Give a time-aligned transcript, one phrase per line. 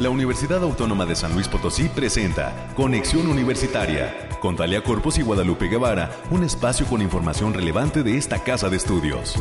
[0.00, 5.68] la Universidad Autónoma de San Luis Potosí presenta Conexión Universitaria con Talia Corpus y Guadalupe
[5.68, 9.34] Guevara, un espacio con información relevante de esta casa de estudios.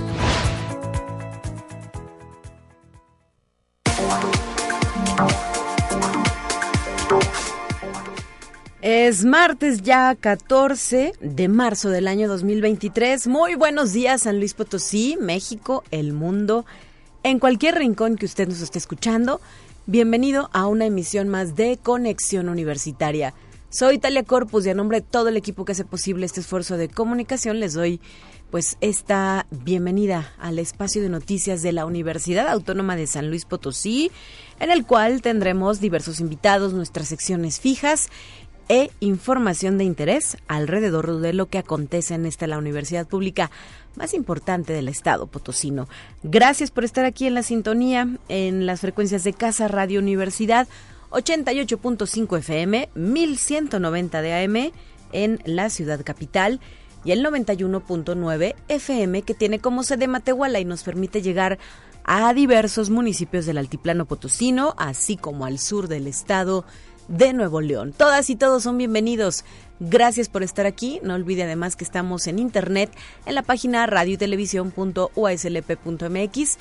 [8.81, 13.27] Es martes ya 14 de marzo del año 2023.
[13.27, 16.65] Muy buenos días San Luis Potosí, México, el mundo,
[17.23, 19.39] en cualquier rincón que usted nos esté escuchando.
[19.91, 23.33] Bienvenido a una emisión más de Conexión Universitaria.
[23.71, 26.77] Soy Talia Corpus y a nombre de todo el equipo que hace posible este esfuerzo
[26.77, 27.99] de comunicación les doy
[28.51, 34.11] pues esta bienvenida al espacio de noticias de la Universidad Autónoma de San Luis Potosí,
[34.59, 38.09] en el cual tendremos diversos invitados, nuestras secciones fijas
[38.69, 43.49] e información de interés alrededor de lo que acontece en esta la universidad pública
[43.95, 45.89] más importante del estado potosino.
[46.23, 50.67] Gracias por estar aquí en la sintonía en las frecuencias de Casa Radio Universidad
[51.09, 54.71] 88.5 FM, 1190 de AM
[55.11, 56.59] en la ciudad capital
[57.03, 61.57] y el 91.9 FM que tiene como sede Matehuala y nos permite llegar
[62.03, 66.65] a diversos municipios del altiplano potosino, así como al sur del estado
[67.09, 67.93] de Nuevo León.
[67.95, 69.43] Todas y todos son bienvenidos.
[69.79, 71.01] Gracias por estar aquí.
[71.03, 72.89] No olvide además que estamos en internet
[73.25, 76.57] en la página radiotelevisión.uslp.mx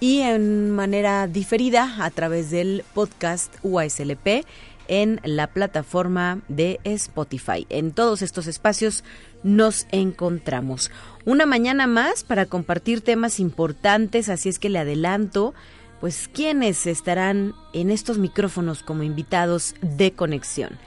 [0.00, 4.46] y en manera diferida a través del podcast UASLP
[4.86, 7.66] en la plataforma de Spotify.
[7.68, 9.04] En todos estos espacios
[9.42, 10.90] nos encontramos.
[11.24, 15.54] Una mañana más para compartir temas importantes, así es que le adelanto
[16.00, 20.78] pues quiénes estarán en estos micrófonos como invitados de conexión.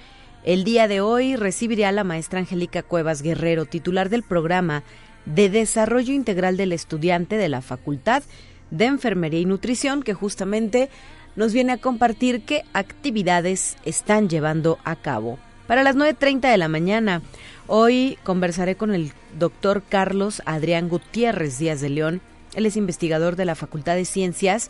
[0.44, 4.84] El día de hoy recibiré a la maestra Angélica Cuevas Guerrero, titular del programa
[5.26, 8.24] de Desarrollo Integral del Estudiante de la Facultad
[8.72, 10.90] de Enfermería y Nutrición, que justamente
[11.36, 15.38] nos viene a compartir qué actividades están llevando a cabo.
[15.68, 17.22] Para las 9.30 de la mañana,
[17.68, 22.22] hoy conversaré con el doctor Carlos Adrián Gutiérrez Díaz de León.
[22.56, 24.70] Él es investigador de la Facultad de Ciencias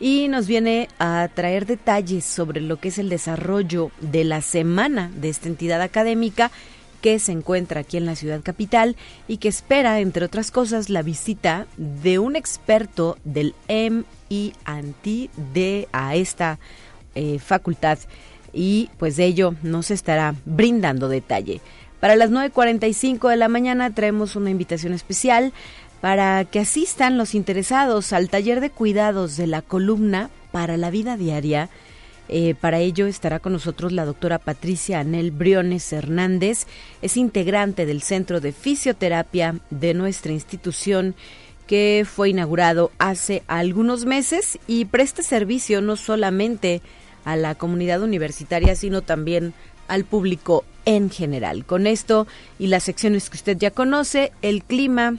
[0.00, 5.10] y nos viene a traer detalles sobre lo que es el desarrollo de la semana
[5.14, 6.50] de esta entidad académica
[7.00, 8.96] que se encuentra aquí en la ciudad capital
[9.28, 16.14] y que espera, entre otras cosas, la visita de un experto del MIT de a
[16.14, 16.58] esta
[17.14, 17.98] eh, facultad
[18.52, 21.60] y pues de ello nos estará brindando detalle.
[22.00, 25.52] Para las 9.45 de la mañana traemos una invitación especial
[26.02, 31.16] para que asistan los interesados al taller de cuidados de la columna para la vida
[31.16, 31.70] diaria.
[32.28, 36.66] Eh, para ello estará con nosotros la doctora Patricia Anel Briones Hernández,
[37.02, 41.14] es integrante del Centro de Fisioterapia de nuestra institución
[41.68, 46.82] que fue inaugurado hace algunos meses y presta servicio no solamente
[47.24, 49.54] a la comunidad universitaria, sino también
[49.86, 51.64] al público en general.
[51.64, 52.26] Con esto
[52.58, 55.18] y las secciones que usted ya conoce, el clima,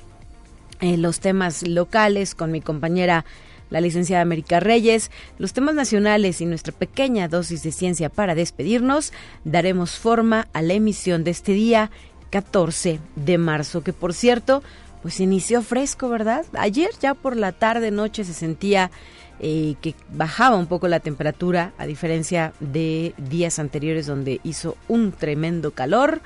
[0.83, 3.23] eh, los temas locales con mi compañera
[3.69, 9.13] la licenciada América Reyes, los temas nacionales y nuestra pequeña dosis de ciencia para despedirnos,
[9.45, 11.89] daremos forma a la emisión de este día
[12.31, 14.61] 14 de marzo, que por cierto,
[15.01, 16.45] pues inició fresco, ¿verdad?
[16.51, 18.91] Ayer ya por la tarde, noche se sentía
[19.39, 25.13] eh, que bajaba un poco la temperatura, a diferencia de días anteriores donde hizo un
[25.13, 26.21] tremendo calor.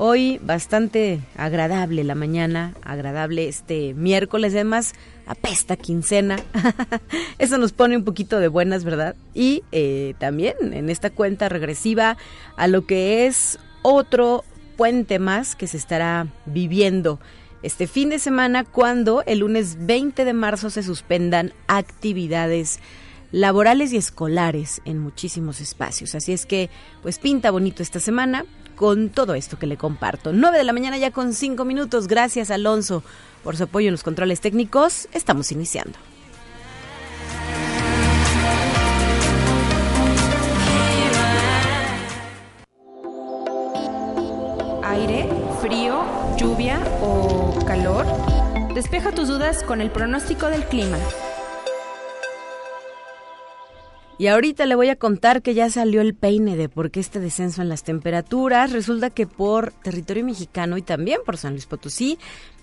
[0.00, 4.94] Hoy bastante agradable la mañana, agradable este miércoles, además
[5.26, 6.36] apesta quincena.
[7.38, 9.16] Eso nos pone un poquito de buenas, ¿verdad?
[9.34, 12.16] Y eh, también en esta cuenta regresiva
[12.56, 14.44] a lo que es otro
[14.76, 17.18] puente más que se estará viviendo
[17.64, 22.78] este fin de semana cuando el lunes 20 de marzo se suspendan actividades
[23.32, 26.14] laborales y escolares en muchísimos espacios.
[26.14, 26.70] Así es que,
[27.02, 28.46] pues pinta bonito esta semana
[28.78, 30.32] con todo esto que le comparto.
[30.32, 32.06] 9 de la mañana ya con 5 minutos.
[32.06, 33.02] Gracias Alonso
[33.42, 35.08] por su apoyo en los controles técnicos.
[35.12, 35.98] Estamos iniciando.
[44.84, 45.28] Aire,
[45.60, 46.04] frío,
[46.36, 48.06] lluvia o calor.
[48.74, 50.98] Despeja tus dudas con el pronóstico del clima.
[54.18, 57.20] Y ahorita le voy a contar que ya salió el peine de por qué este
[57.20, 58.72] descenso en las temperaturas.
[58.72, 62.18] Resulta que por territorio mexicano y también por San Luis Potosí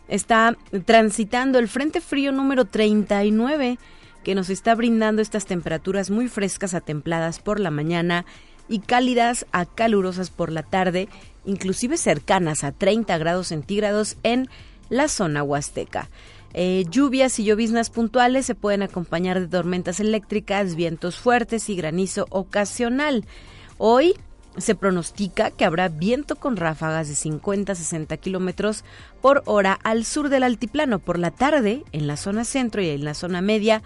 [0.09, 3.79] está transitando el Frente Frío número 39
[4.25, 8.25] que nos está brindando estas temperaturas muy frescas a templadas por la mañana
[8.67, 11.07] y cálidas a calurosas por la tarde,
[11.45, 14.49] inclusive cercanas a 30 grados centígrados en
[14.89, 16.09] la zona huasteca.
[16.53, 22.27] Eh, lluvias y lloviznas puntuales se pueden acompañar de tormentas eléctricas, vientos fuertes y granizo
[22.29, 23.25] ocasional.
[23.77, 24.15] Hoy
[24.57, 28.83] se pronostica que habrá viento con ráfagas de 50 a 60 kilómetros
[29.21, 30.99] por hora al sur del altiplano.
[30.99, 33.81] Por la tarde, en la zona centro y en la zona media,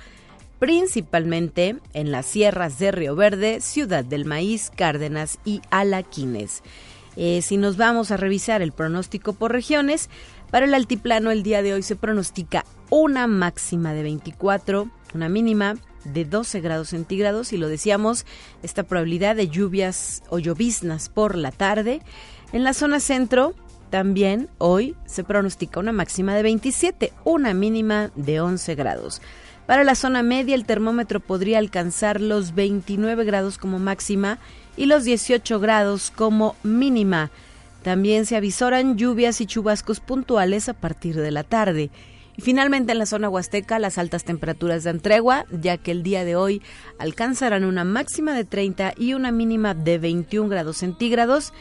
[0.59, 6.61] principalmente en las sierras de Río Verde, Ciudad del Maíz, Cárdenas y Alaquines.
[7.15, 10.09] Eh, si nos vamos a revisar el pronóstico por regiones,
[10.51, 15.75] para el altiplano el día de hoy se pronostica una máxima de 24, una mínima
[16.05, 18.25] de 12 grados centígrados y lo decíamos,
[18.63, 22.01] esta probabilidad de lluvias o lloviznas por la tarde.
[22.51, 23.53] En la zona centro
[23.89, 29.21] también hoy se pronostica una máxima de 27, una mínima de 11 grados.
[29.65, 34.39] Para la zona media el termómetro podría alcanzar los 29 grados como máxima
[34.77, 37.29] y los 18 grados como mínima.
[37.83, 41.89] También se avisoran lluvias y chubascos puntuales a partir de la tarde.
[42.35, 46.23] Y finalmente en la zona huasteca las altas temperaturas dan tregua, ya que el día
[46.23, 46.61] de hoy
[46.97, 51.53] alcanzarán una máxima de 30 y una mínima de 21 grados centígrados.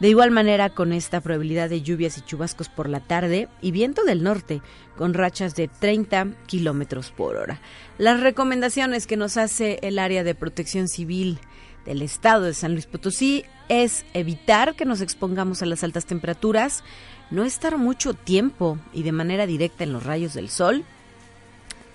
[0.00, 4.02] De igual manera, con esta probabilidad de lluvias y chubascos por la tarde y viento
[4.04, 4.60] del norte,
[4.96, 7.60] con rachas de 30 kilómetros por hora.
[7.96, 11.38] Las recomendaciones que nos hace el área de protección civil
[11.84, 16.82] del estado de San Luis Potosí es evitar que nos expongamos a las altas temperaturas,
[17.30, 20.84] no estar mucho tiempo y de manera directa en los rayos del sol.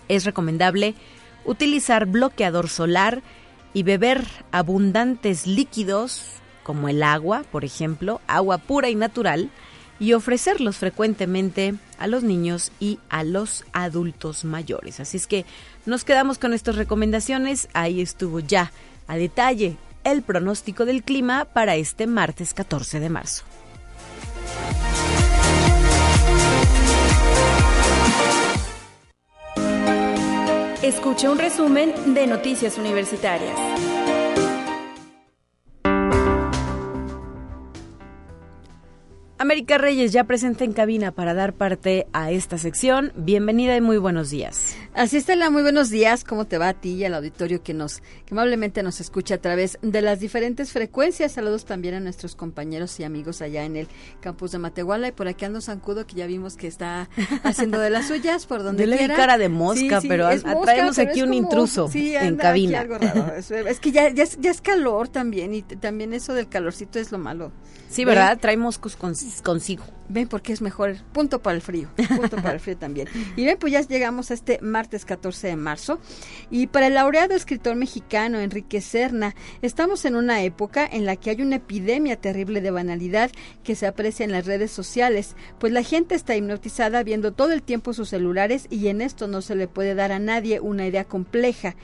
[0.07, 0.95] Es recomendable
[1.45, 3.21] utilizar bloqueador solar
[3.73, 6.25] y beber abundantes líquidos
[6.63, 9.49] como el agua, por ejemplo, agua pura y natural,
[9.99, 14.99] y ofrecerlos frecuentemente a los niños y a los adultos mayores.
[14.99, 15.45] Así es que
[15.85, 17.67] nos quedamos con estas recomendaciones.
[17.73, 18.71] Ahí estuvo ya
[19.09, 23.43] a detalle el pronóstico del clima para este martes 14 de marzo.
[30.83, 33.98] Escuche un resumen de Noticias Universitarias.
[39.41, 43.13] América Reyes ya presenta en cabina para dar parte a esta sección.
[43.15, 44.75] Bienvenida y muy buenos días.
[44.93, 46.25] Así está la muy buenos días.
[46.25, 49.37] ¿Cómo te va a ti y al auditorio que nos que amablemente nos escucha a
[49.37, 51.31] través de las diferentes frecuencias?
[51.31, 53.87] Saludos también a nuestros compañeros y amigos allá en el
[54.19, 57.07] campus de Matehuala y por aquí ando Zancudo que ya vimos que está
[57.43, 59.13] haciendo de las suyas por donde Yo quiera.
[59.13, 60.27] le cara de mosca, pero
[60.65, 62.85] traemos aquí un intruso en cabina.
[63.39, 67.13] Es, que ya, ya, es, ya es calor también y también eso del calorcito es
[67.13, 67.53] lo malo.
[67.89, 68.37] Sí, ¿verdad?
[68.39, 69.83] Trae moscos con consigo.
[70.09, 70.95] Ven, porque es mejor.
[71.13, 71.89] Punto para el frío.
[72.15, 73.07] Punto para el frío también.
[73.35, 75.99] Y ven, pues ya llegamos a este martes 14 de marzo.
[76.49, 81.29] Y para el laureado escritor mexicano Enrique Serna, estamos en una época en la que
[81.29, 83.31] hay una epidemia terrible de banalidad
[83.63, 87.61] que se aprecia en las redes sociales, pues la gente está hipnotizada viendo todo el
[87.61, 91.03] tiempo sus celulares y en esto no se le puede dar a nadie una idea
[91.03, 91.75] compleja.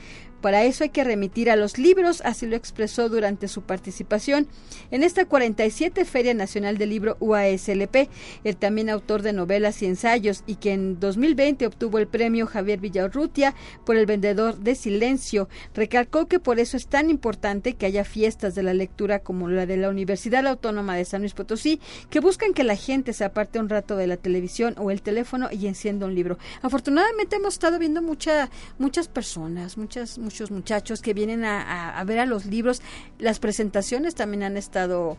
[0.46, 4.46] Para eso hay que remitir a los libros, así lo expresó durante su participación
[4.92, 8.08] en esta 47 Feria Nacional del Libro UASLP,
[8.44, 12.78] el también autor de novelas y ensayos y que en 2020 obtuvo el premio Javier
[12.78, 15.48] Villarrutia por El Vendedor de Silencio.
[15.74, 19.66] Recalcó que por eso es tan importante que haya fiestas de la lectura como la
[19.66, 23.58] de la Universidad Autónoma de San Luis Potosí, que buscan que la gente se aparte
[23.58, 26.38] un rato de la televisión o el teléfono y encienda un libro.
[26.62, 32.26] Afortunadamente hemos estado viendo mucha, muchas personas, muchas muchos muchachos que vienen a, ver a
[32.26, 32.82] los libros.
[33.18, 35.16] Las presentaciones también han estado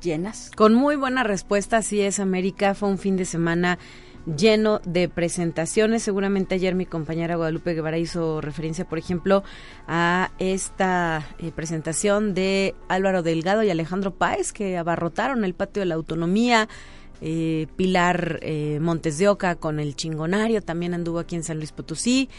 [0.00, 0.52] llenas.
[0.54, 2.74] Con muy buena respuesta, así es, América.
[2.76, 3.80] Fue un fin de semana
[4.36, 6.04] lleno de presentaciones.
[6.04, 9.42] Seguramente ayer mi compañera Guadalupe Guevara hizo referencia, por ejemplo,
[9.88, 15.86] a esta eh, presentación de Álvaro Delgado y Alejandro Páez, que abarrotaron el patio de
[15.86, 16.68] la autonomía.
[17.22, 21.72] Eh, Pilar eh, Montes de Oca con el chingonario, también anduvo aquí en San Luis
[21.72, 22.30] Potosí.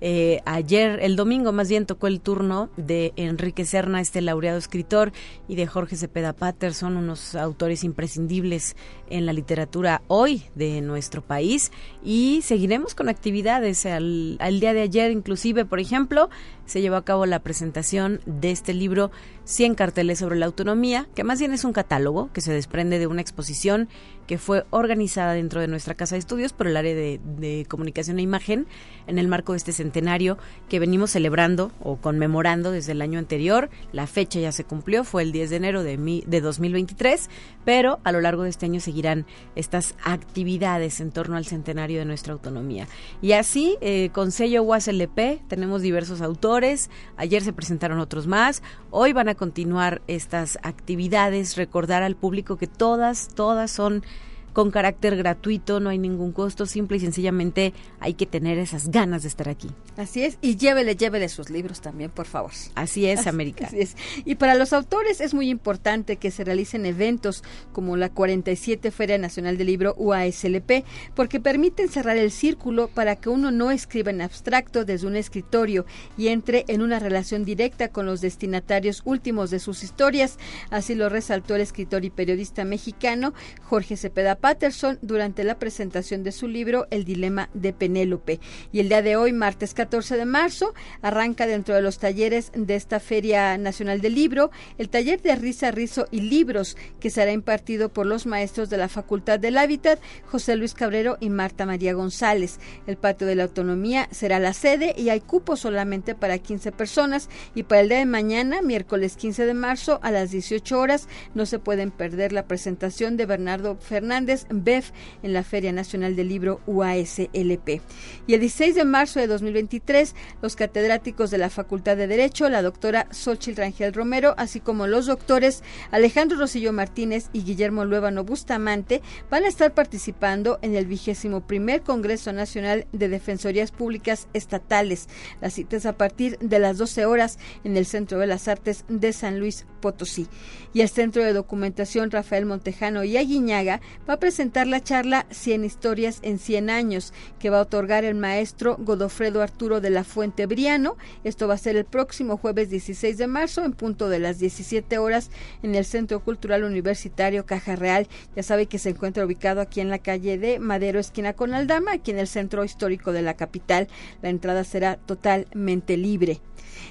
[0.00, 5.12] Eh, ayer, el domingo más bien, tocó el turno de Enrique Serna, este laureado escritor,
[5.48, 8.76] y de Jorge Cepeda Patterson, unos autores imprescindibles
[9.08, 11.70] en la literatura hoy de nuestro país.
[12.02, 13.86] Y seguiremos con actividades.
[13.86, 16.30] Al, día de ayer, inclusive, por ejemplo,
[16.66, 19.10] se llevó a cabo la presentación de este libro
[19.44, 23.06] 100 carteles sobre la autonomía, que más bien es un catálogo que se desprende de
[23.06, 23.88] una exposición
[24.30, 28.22] que fue organizada dentro de nuestra casa de estudios por el área de, comunicación e
[28.22, 28.68] imagen
[29.08, 33.70] en el marco de este centenario que venimos celebrando o conmemorando desde el año anterior.
[33.92, 37.28] La fecha ya se cumplió, fue el 10 de enero de, mi, de 2023,
[37.64, 42.04] pero a lo largo de este año seguirán estas actividades en torno al centenario de
[42.04, 42.86] nuestra autonomía.
[43.20, 49.12] Y así, eh, con sello UASLP, tenemos diversos autores, ayer se presentaron otros más, hoy
[49.12, 54.04] van a continuar estas actividades, recordar al público que todas, todas son
[54.52, 59.22] con carácter gratuito, no hay ningún costo, simple y sencillamente hay que tener esas ganas
[59.22, 59.68] de estar aquí.
[59.96, 62.52] Así es, y llévele, llévele sus libros también, por favor.
[62.74, 63.66] Así es, América.
[63.66, 63.96] Así es.
[64.24, 67.42] Y para los autores es muy importante que se realicen eventos
[67.72, 73.28] como la 47 Feria Nacional del Libro UASLP, porque permiten cerrar el círculo para que
[73.28, 78.06] uno no escriba en abstracto desde un escritorio y entre en una relación directa con
[78.06, 80.38] los destinatarios últimos de sus historias.
[80.70, 86.32] Así lo resaltó el escritor y periodista mexicano Jorge Cepeda Patterson durante la presentación de
[86.32, 88.40] su libro El dilema de Penélope.
[88.72, 92.74] Y el día de hoy, martes 14 de marzo, arranca dentro de los talleres de
[92.74, 97.90] esta Feria Nacional del Libro el taller de risa, rizo y libros que será impartido
[97.90, 102.58] por los maestros de la Facultad del Hábitat, José Luis Cabrero y Marta María González.
[102.86, 107.28] El patio de la autonomía será la sede y hay cupo solamente para 15 personas
[107.54, 111.46] y para el día de mañana, miércoles 15 de marzo a las 18 horas, no
[111.46, 114.90] se pueden perder la presentación de Bernardo Fernández BEF
[115.22, 117.80] en la Feria Nacional del Libro UASLP.
[118.26, 122.62] Y el 16 de marzo de 2023, los catedráticos de la Facultad de Derecho, la
[122.62, 129.02] doctora Xochitl Rangel Romero, así como los doctores Alejandro Rosillo Martínez y Guillermo Luevano Bustamante,
[129.30, 135.08] van a estar participando en el vigésimo primer Congreso Nacional de Defensorías Públicas Estatales.
[135.40, 139.12] Las citas a partir de las 12 horas en el Centro de las Artes de
[139.12, 140.28] San Luis Potosí.
[140.72, 145.64] Y el Centro de Documentación Rafael Montejano y Aguiñaga va a presentar la charla 100
[145.64, 150.46] historias en 100 años que va a otorgar el maestro Godofredo Arturo de la Fuente
[150.46, 150.96] Briano.
[151.24, 154.98] Esto va a ser el próximo jueves 16 de marzo en punto de las 17
[154.98, 155.30] horas
[155.62, 158.06] en el Centro Cultural Universitario Caja Real.
[158.36, 161.92] Ya sabe que se encuentra ubicado aquí en la calle de Madero, esquina con Aldama,
[161.92, 163.88] aquí en el centro histórico de la capital.
[164.22, 166.40] La entrada será totalmente libre.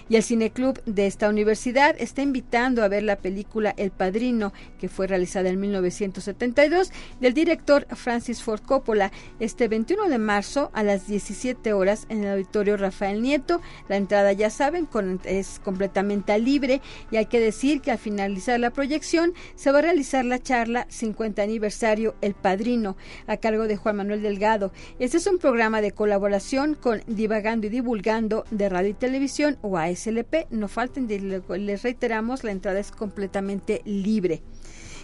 [0.09, 4.89] Y el Cineclub de esta universidad está invitando a ver la película El Padrino, que
[4.89, 11.07] fue realizada en 1972, del director Francis Ford Coppola, este 21 de marzo a las
[11.07, 13.61] 17 horas en el auditorio Rafael Nieto.
[13.87, 14.87] La entrada, ya saben,
[15.25, 19.83] es completamente libre y hay que decir que al finalizar la proyección se va a
[19.83, 22.97] realizar la charla 50 aniversario El Padrino,
[23.27, 24.71] a cargo de Juan Manuel Delgado.
[24.99, 29.77] Este es un programa de colaboración con Divagando y Divulgando de Radio y Televisión o
[29.77, 30.47] ASLP.
[30.49, 34.41] No falten, les reiteramos, la entrada es completamente libre.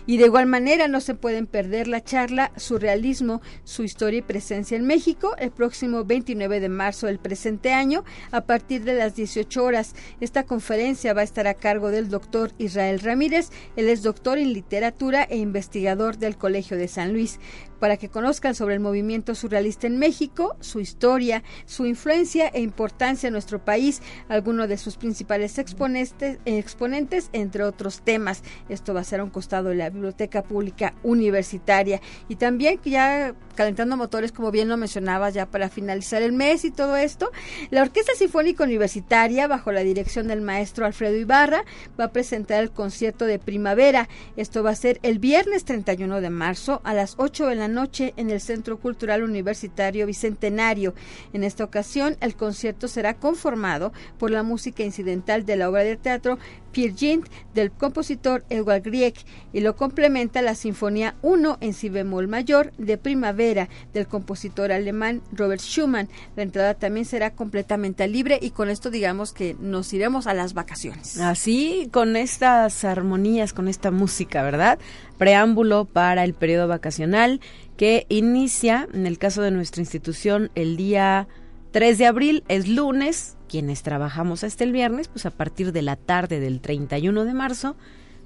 [0.07, 4.77] Y de igual manera no se pueden perder la charla Surrealismo, su historia y presencia
[4.77, 9.63] en México el próximo 29 de marzo del presente año a partir de las 18
[9.63, 9.95] horas.
[10.21, 13.49] Esta conferencia va a estar a cargo del doctor Israel Ramírez.
[13.75, 17.39] Él es doctor en literatura e investigador del Colegio de San Luis
[17.85, 23.27] para que conozcan sobre el movimiento surrealista en México, su historia, su influencia e importancia
[23.27, 28.41] en nuestro país, algunos de sus principales exponentes, entre otros temas.
[28.69, 32.01] Esto va a ser a un costado de la Biblioteca Pública Universitaria.
[32.27, 36.71] Y también ya calentando motores, como bien lo mencionabas, ya para finalizar el mes y
[36.71, 37.31] todo esto,
[37.69, 41.63] la Orquesta Sinfónica Universitaria, bajo la dirección del maestro Alfredo Ibarra,
[41.99, 44.09] va a presentar el concierto de primavera.
[44.37, 47.74] Esto va a ser el viernes 31 de marzo a las 8 de la noche
[48.15, 50.93] en el Centro Cultural Universitario Bicentenario.
[51.33, 55.97] En esta ocasión, el concierto será conformado por la música incidental de la obra de
[55.97, 56.37] teatro
[56.75, 57.21] Pierre
[57.53, 59.13] del compositor Edward Grieg
[59.53, 65.21] y lo complementa la Sinfonía 1 en si bemol mayor de Primavera del compositor alemán
[65.31, 66.09] Robert Schumann.
[66.35, 70.53] La entrada también será completamente libre y con esto digamos que nos iremos a las
[70.53, 71.17] vacaciones.
[71.17, 74.77] Así, con estas armonías, con esta música, ¿verdad?
[75.17, 77.39] Preámbulo para el periodo vacacional
[77.77, 81.27] que inicia, en el caso de nuestra institución, el día
[81.71, 85.95] 3 de abril, es lunes, quienes trabajamos hasta el viernes, pues a partir de la
[85.95, 87.75] tarde del 31 de marzo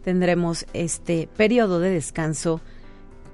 [0.04, 2.62] tendremos este periodo de descanso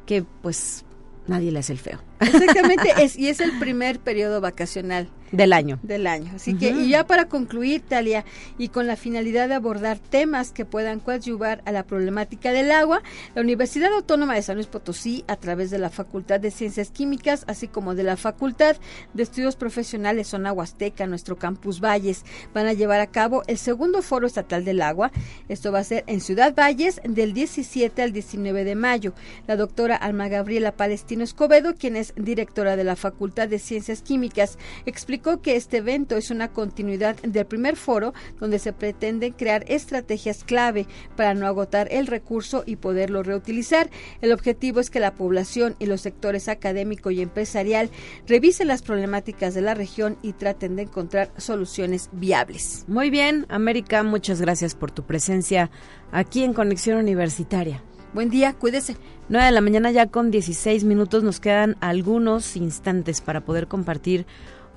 [0.06, 0.86] que pues
[1.28, 2.00] nadie le hace el feo.
[2.20, 5.80] Exactamente, es, y es el primer periodo vacacional del año.
[5.84, 6.32] Del año.
[6.36, 8.26] Así que, y ya para concluir, Talia,
[8.58, 13.02] y con la finalidad de abordar temas que puedan coadyuvar a la problemática del agua,
[13.34, 17.44] la Universidad Autónoma de San Luis Potosí, a través de la Facultad de Ciencias Químicas,
[17.48, 18.78] así como de la Facultad
[19.14, 22.24] de Estudios Profesionales Zona Huasteca, nuestro campus Valles,
[22.54, 25.12] van a llevar a cabo el segundo Foro Estatal del Agua.
[25.50, 29.14] Esto va a ser en Ciudad Valles del 17 al 19 de mayo.
[29.48, 34.58] La doctora Alma Gabriela Palestino Escobedo, quien es directora de la Facultad de Ciencias Químicas,
[34.86, 40.44] explicó que este evento es una continuidad del primer foro donde se pretenden crear estrategias
[40.44, 43.90] clave para no agotar el recurso y poderlo reutilizar.
[44.22, 47.90] El objetivo es que la población y los sectores académico y empresarial
[48.28, 52.86] revisen las problemáticas de la región y traten de encontrar soluciones viables.
[52.88, 55.72] Muy bien, América, muchas gracias por tu presencia
[56.12, 57.82] aquí en Conexión Universitaria.
[58.14, 58.96] Buen día, cuídese.
[59.28, 64.26] 9 de la mañana ya con 16 minutos nos quedan algunos instantes para poder compartir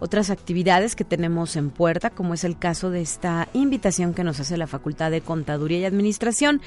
[0.01, 4.41] otras actividades que tenemos en puerta, como es el caso de esta invitación que nos
[4.41, 6.61] hace la Facultad de Contaduría y Administración.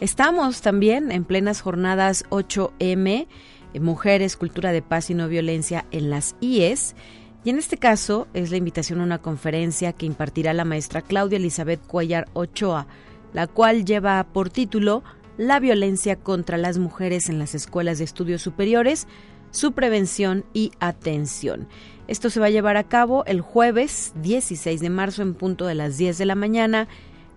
[0.00, 3.28] Estamos también en plenas jornadas 8M,
[3.74, 6.96] eh, Mujeres, Cultura de Paz y No Violencia en las IES.
[7.44, 11.36] Y en este caso es la invitación a una conferencia que impartirá la maestra Claudia
[11.36, 12.86] Elizabeth Cuellar Ochoa,
[13.32, 15.02] la cual lleva por título
[15.36, 19.06] La violencia contra las mujeres en las escuelas de estudios superiores,
[19.50, 21.68] su prevención y atención.
[22.12, 25.74] Esto se va a llevar a cabo el jueves 16 de marzo en punto de
[25.74, 26.86] las 10 de la mañana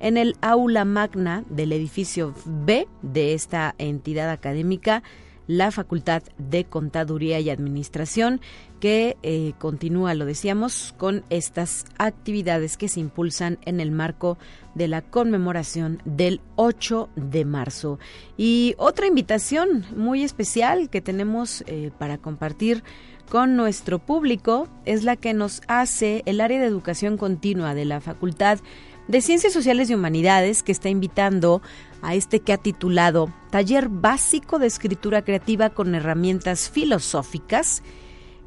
[0.02, 5.02] en el aula magna del edificio B de esta entidad académica,
[5.48, 8.42] la Facultad de Contaduría y Administración,
[8.82, 14.38] que eh, continúa, lo decíamos, con estas actividades que se impulsan en el marco
[14.74, 17.98] de la conmemoración del 8 de marzo.
[18.36, 22.84] Y otra invitación muy especial que tenemos eh, para compartir
[23.30, 28.02] con nuestro público es la que nos hace el área de educación continua de la
[28.02, 28.60] Facultad
[29.08, 31.62] de Ciencias Sociales y Humanidades que está invitando
[32.02, 37.84] a este que ha titulado Taller Básico de Escritura Creativa con Herramientas Filosóficas,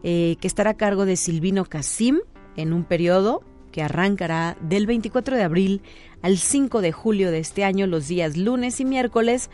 [0.03, 2.21] eh, que estará a cargo de Silvino Casim
[2.57, 3.43] en un periodo
[3.73, 5.83] que arrancará del 24 de abril
[6.23, 9.51] al 5 de julio de este año, los días lunes y miércoles,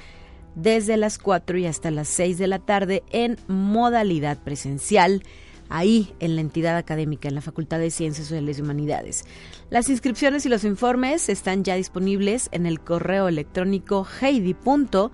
[0.54, 5.22] desde las 4 y hasta las 6 de la tarde en modalidad presencial,
[5.68, 9.24] ahí en la entidad académica, en la Facultad de Ciencias Sociales y Humanidades.
[9.70, 15.08] Las inscripciones y los informes están ya disponibles en el correo electrónico heidi.cedeno,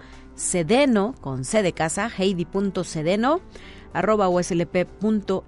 [1.20, 3.40] con C de casa, heidi.cedeno,
[3.92, 5.44] arroba uslp.mx.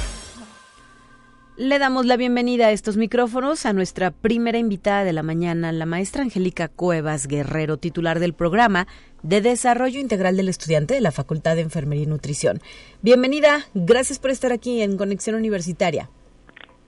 [1.57, 5.87] Le damos la bienvenida a estos micrófonos a nuestra primera invitada de la mañana, la
[5.87, 8.87] maestra Angélica Cuevas Guerrero, titular del programa
[9.23, 12.59] de Desarrollo Integral del Estudiante de la Facultad de Enfermería y Nutrición.
[13.01, 16.11] Bienvenida, gracias por estar aquí en Conexión Universitaria.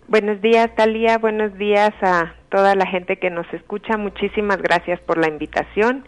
[0.09, 1.17] Buenos días, Talía.
[1.17, 3.97] Buenos días a toda la gente que nos escucha.
[3.97, 6.05] Muchísimas gracias por la invitación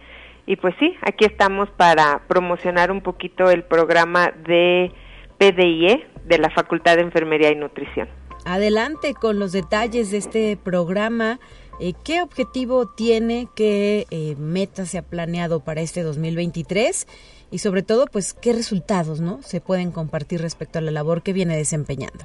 [0.50, 4.90] y pues sí, aquí estamos para promocionar un poquito el programa de
[5.38, 8.08] PDIE de la Facultad de Enfermería y Nutrición.
[8.44, 11.38] Adelante con los detalles de este programa.
[11.78, 13.46] Eh, ¿Qué objetivo tiene?
[13.54, 17.06] ¿Qué eh, meta se ha planeado para este 2023?
[17.52, 21.32] Y sobre todo, pues, ¿qué resultados no se pueden compartir respecto a la labor que
[21.32, 22.24] viene desempeñando?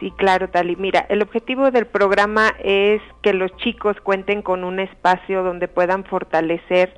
[0.00, 0.74] Sí, claro, Tali.
[0.74, 6.02] Mira, el objetivo del programa es que los chicos cuenten con un espacio donde puedan
[6.04, 6.92] fortalecer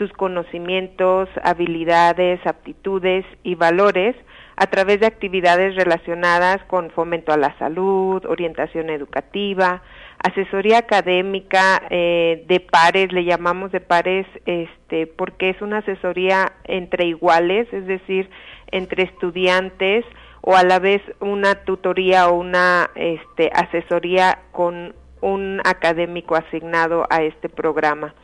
[0.00, 4.16] sus conocimientos, habilidades, aptitudes y valores
[4.56, 9.82] a través de actividades relacionadas con fomento a la salud, orientación educativa,
[10.24, 17.04] asesoría académica eh, de pares, le llamamos de pares, este, porque es una asesoría entre
[17.04, 18.30] iguales, es decir,
[18.70, 20.06] entre estudiantes
[20.40, 27.22] o a la vez una tutoría o una este, asesoría con un académico asignado a
[27.22, 28.14] este programa.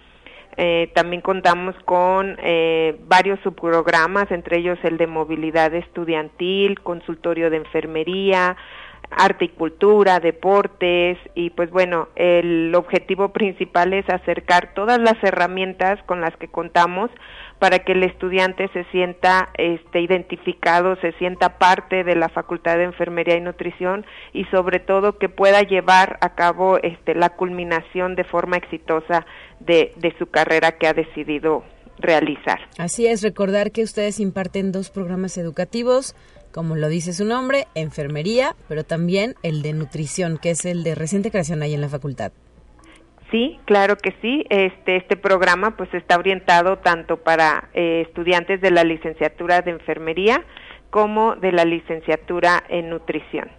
[0.59, 7.59] Eh, también contamos con eh, varios subprogramas, entre ellos el de movilidad estudiantil, consultorio de
[7.59, 8.57] enfermería,
[9.11, 16.03] arte y cultura, deportes y pues bueno, el objetivo principal es acercar todas las herramientas
[16.07, 17.11] con las que contamos
[17.59, 22.85] para que el estudiante se sienta este, identificado, se sienta parte de la Facultad de
[22.85, 28.25] Enfermería y Nutrición y sobre todo que pueda llevar a cabo este, la culminación de
[28.25, 29.27] forma exitosa
[29.61, 31.65] de, de su carrera que ha decidido
[31.99, 32.59] realizar.
[32.79, 36.15] Así es, recordar que ustedes imparten dos programas educativos,
[36.53, 40.95] como lo dice su nombre, enfermería, pero también el de nutrición, que es el de
[40.95, 42.33] reciente creación ahí en la facultad.
[43.31, 44.45] Sí, claro que sí.
[44.51, 50.45] Este, este programa pues está orientado tanto para eh, estudiantes de la licenciatura de enfermería
[50.91, 53.51] como de la licenciatura en nutrición.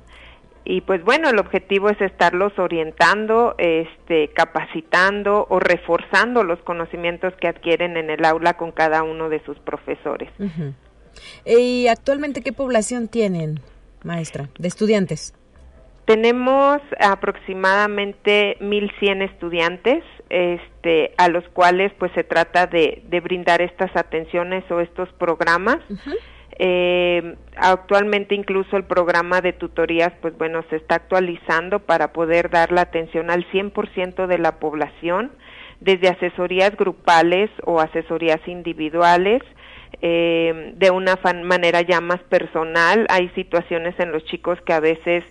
[0.69, 7.47] Y pues bueno, el objetivo es estarlos orientando, este, capacitando o reforzando los conocimientos que
[7.47, 10.29] adquieren en el aula con cada uno de sus profesores.
[11.45, 13.61] ¿Y actualmente qué población tienen?
[14.03, 15.33] maestra, de estudiantes?
[16.07, 24.63] Tenemos aproximadamente 1.100 estudiantes, este, a los cuales pues se trata de, brindar estas atenciones
[24.71, 25.79] o estos programas.
[26.59, 32.71] Eh, actualmente incluso el programa de tutorías, pues bueno, se está actualizando para poder dar
[32.71, 35.33] la atención al 100% de la población,
[35.81, 39.41] desde asesorías grupales o asesorías individuales,
[40.01, 43.05] eh, de una manera ya más personal.
[43.09, 45.25] Hay situaciones en los chicos que a veces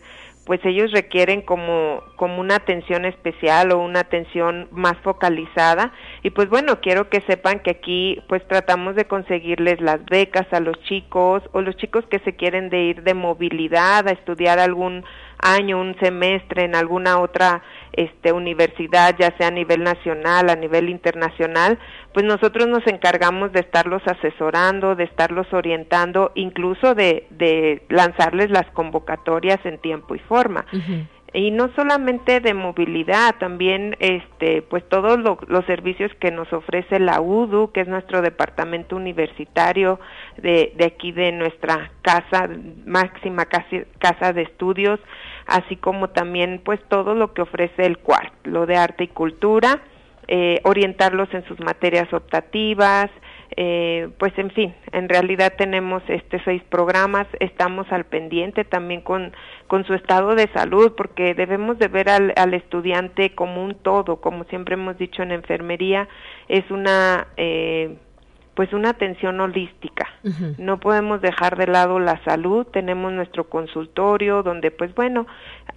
[0.46, 5.92] pues ellos requieren como, como una atención especial o una atención más focalizada.
[6.22, 10.60] Y pues bueno, quiero que sepan que aquí pues tratamos de conseguirles las becas a
[10.60, 15.04] los chicos o los chicos que se quieren de ir de movilidad a estudiar algún
[15.38, 17.62] año, un semestre en alguna otra
[17.96, 21.78] este, universidad, ya sea a nivel nacional, a nivel internacional,
[22.12, 28.66] pues nosotros nos encargamos de estarlos asesorando, de estarlos orientando, incluso de, de lanzarles las
[28.72, 30.64] convocatorias en tiempo y forma.
[31.32, 37.20] y no solamente de movilidad, también este pues todos los servicios que nos ofrece la
[37.20, 40.00] UDU, que es nuestro departamento universitario
[40.38, 42.48] de, de aquí de nuestra casa,
[42.86, 44.98] máxima casa de estudios,
[45.46, 49.80] así como también pues todo lo que ofrece el CUART, lo de arte y cultura,
[50.28, 53.10] eh, orientarlos en sus materias optativas,
[53.56, 59.32] eh, pues en fin, en realidad tenemos este seis programas, estamos al pendiente también con,
[59.68, 64.20] con su estado de salud, porque debemos de ver al, al estudiante como un todo,
[64.20, 66.08] como siempre hemos dicho en enfermería,
[66.48, 67.96] es una eh,
[68.56, 70.08] pues una atención holística.
[70.58, 75.26] No podemos dejar de lado la salud, tenemos nuestro consultorio donde pues bueno,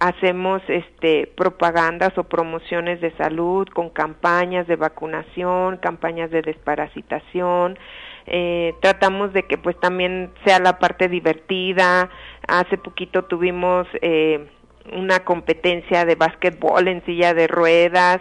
[0.00, 7.78] hacemos este propagandas o promociones de salud con campañas de vacunación, campañas de desparasitación,
[8.26, 12.08] eh, tratamos de que pues también sea la parte divertida.
[12.48, 14.48] Hace poquito tuvimos eh,
[14.94, 18.20] una competencia de básquetbol en silla de ruedas,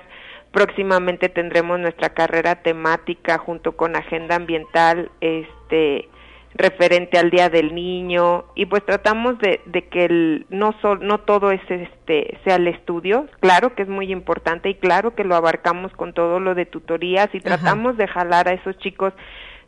[0.51, 6.09] Próximamente tendremos nuestra carrera temática junto con agenda ambiental, este
[6.55, 11.51] referente al día del niño y pues tratamos de, de que el, no no todo
[11.51, 13.27] es este sea el estudio.
[13.39, 17.29] Claro que es muy importante y claro que lo abarcamos con todo lo de tutorías
[17.33, 19.13] y tratamos de jalar a esos chicos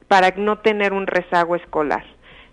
[0.07, 2.03] para no tener un rezago escolar.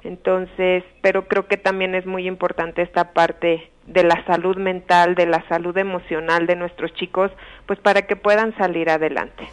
[0.04, 5.26] Entonces pero creo que también es muy importante esta parte de la salud mental, de
[5.26, 7.30] la salud emocional de nuestros chicos,
[7.66, 9.48] pues para que puedan salir adelante.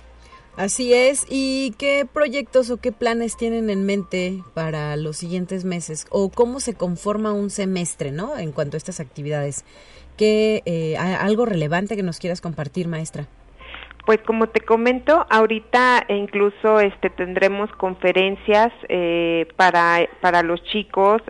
[0.58, 6.08] Así es, ¿y qué proyectos o qué planes tienen en mente para los siguientes meses?
[6.12, 8.38] ¿O cómo se conforma un semestre, ¿no?
[8.38, 9.65] En cuanto a estas actividades.
[10.15, 13.28] ¿Qué, eh, ¿Algo relevante que nos quieras compartir, maestra?
[14.06, 21.21] Pues como te comento, ahorita incluso este, tendremos conferencias eh, para, para los chicos,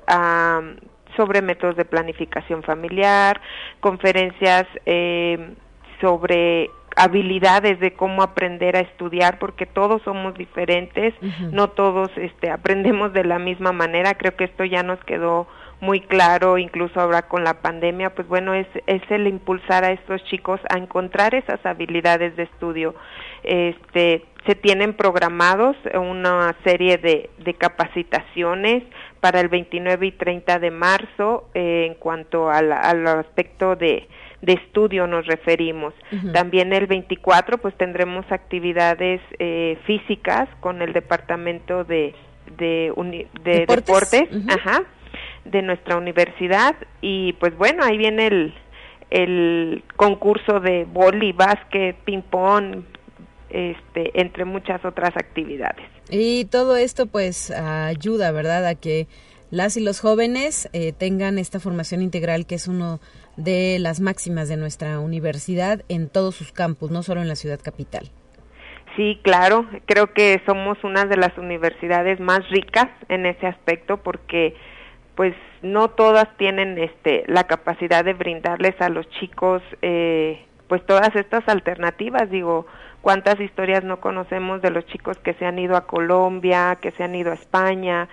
[1.16, 3.40] sobre métodos de planificación familiar,
[3.80, 5.56] conferencias eh,
[6.02, 11.14] sobre habilidades de cómo aprender a estudiar porque todos somos diferentes,
[11.52, 15.48] no todos este aprendemos de la misma manera, creo que esto ya nos quedó
[15.82, 20.24] muy claro, incluso ahora con la pandemia, pues bueno, es, es el impulsar a estos
[20.26, 22.96] chicos a encontrar esas habilidades de estudio.
[23.44, 28.84] Este, se tienen programados una serie de, de capacitaciones
[29.26, 34.08] para el 29 y 30 de marzo eh, en cuanto al, al aspecto de,
[34.44, 35.96] de estudio nos referimos.
[36.32, 42.14] También el 24 pues tendremos actividades eh, físicas con el departamento de,
[42.56, 42.94] de,
[43.44, 44.84] de deportes, ajá,
[45.44, 46.76] de nuestra universidad.
[47.02, 48.54] Y pues bueno, ahí viene el,
[49.10, 52.84] el concurso de boli, básquet, ping pong,
[53.50, 55.86] este, entre muchas otras actividades.
[56.10, 59.08] Y todo esto pues ayuda, ¿verdad?, a que
[59.52, 63.00] las y los jóvenes eh, tengan esta formación integral que es uno
[63.38, 67.60] de las máximas de nuestra universidad en todos sus campus, no solo en la ciudad
[67.64, 68.10] capital.
[68.96, 74.56] Sí, claro, creo que somos una de las universidades más ricas en ese aspecto porque
[75.16, 81.16] pues no todas tienen este la capacidad de brindarles a los chicos eh, pues todas
[81.16, 82.68] estas alternativas digo
[83.06, 87.04] cuántas historias no conocemos de los chicos que se han ido a Colombia que se
[87.04, 88.10] han ido a España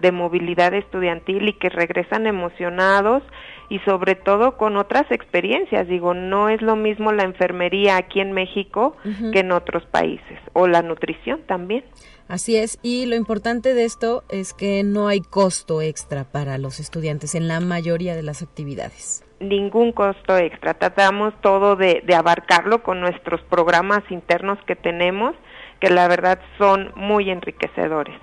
[0.00, 3.22] de movilidad estudiantil y que regresan emocionados
[3.68, 5.88] y sobre todo con otras experiencias.
[5.88, 8.96] Digo no es lo mismo la enfermería aquí en México
[9.30, 11.84] que en otros países o la nutrición también.
[12.26, 16.80] Así es, y lo importante de esto es que no hay costo extra para los
[16.80, 19.23] estudiantes en la mayoría de las actividades.
[19.48, 25.34] Ningún costo extra, tratamos todo de, abarcarlo con nuestros programas internos que tenemos,
[25.80, 28.16] que la verdad son muy enriquecedores.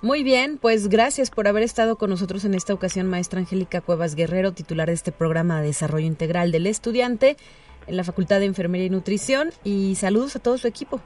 [0.00, 4.14] Muy bien, pues gracias por haber estado con nosotros en esta ocasión, maestra Angélica Cuevas
[4.14, 7.36] Guerrero, titular de este programa de desarrollo integral del estudiante
[7.86, 9.50] en la Facultad de Enfermería y Nutrición.
[9.64, 11.00] Y saludos a todo su equipo.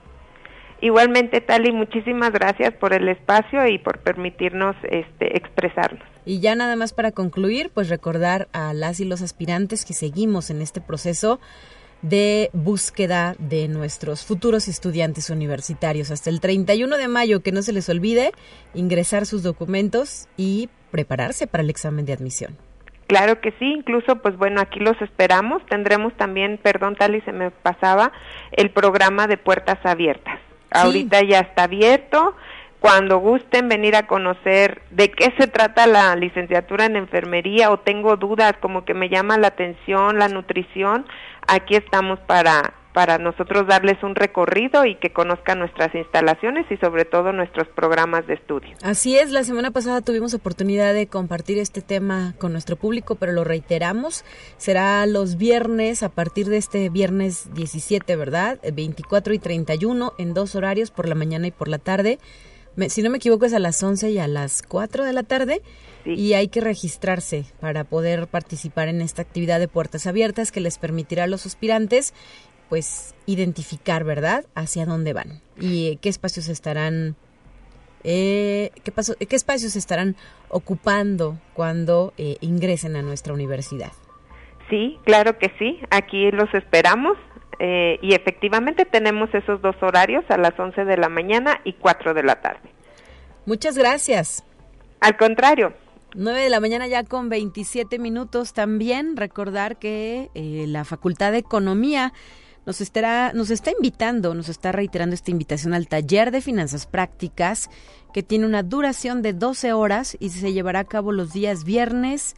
[0.80, 6.02] Igualmente, Tali, muchísimas gracias por el espacio y por permitirnos este, expresarnos.
[6.24, 10.50] Y ya nada más para concluir, pues recordar a las y los aspirantes que seguimos
[10.50, 11.40] en este proceso
[12.02, 17.72] de búsqueda de nuestros futuros estudiantes universitarios hasta el 31 de mayo, que no se
[17.72, 18.32] les olvide
[18.74, 22.56] ingresar sus documentos y prepararse para el examen de admisión.
[23.06, 25.66] Claro que sí, incluso pues bueno, aquí los esperamos.
[25.66, 28.12] Tendremos también, perdón Tali, se me pasaba,
[28.52, 30.38] el programa de puertas abiertas.
[30.70, 32.36] Ahorita ya está abierto.
[32.80, 38.16] Cuando gusten venir a conocer de qué se trata la licenciatura en enfermería o tengo
[38.16, 41.06] dudas como que me llama la atención la nutrición,
[41.46, 47.04] aquí estamos para para nosotros darles un recorrido y que conozcan nuestras instalaciones y sobre
[47.04, 48.76] todo nuestros programas de estudio.
[48.82, 53.32] Así es, la semana pasada tuvimos oportunidad de compartir este tema con nuestro público, pero
[53.32, 54.24] lo reiteramos,
[54.56, 58.58] será los viernes a partir de este viernes 17, ¿verdad?
[58.72, 62.18] 24 y 31 en dos horarios, por la mañana y por la tarde.
[62.88, 65.62] Si no me equivoco es a las 11 y a las 4 de la tarde.
[66.06, 70.78] Y hay que registrarse para poder participar en esta actividad de puertas abiertas que les
[70.78, 72.14] permitirá a los aspirantes
[72.70, 77.16] pues identificar, ¿verdad?, hacia dónde van y eh, qué espacios estarán
[78.04, 80.16] eh, ¿qué, paso, qué espacios estarán
[80.48, 83.92] ocupando cuando eh, ingresen a nuestra universidad.
[84.70, 85.80] Sí, claro que sí.
[85.90, 87.18] Aquí los esperamos
[87.60, 92.14] eh, y efectivamente tenemos esos dos horarios a las 11 de la mañana y 4
[92.14, 92.70] de la tarde.
[93.46, 94.44] Muchas gracias.
[95.00, 95.74] Al contrario.
[96.14, 98.54] 9 de la mañana ya con 27 minutos.
[98.54, 102.12] También recordar que la Facultad de Economía
[102.66, 107.70] nos estará, nos está invitando, nos está reiterando esta invitación al taller de finanzas prácticas
[108.12, 112.36] que tiene una duración de 12 horas y se llevará a cabo los días viernes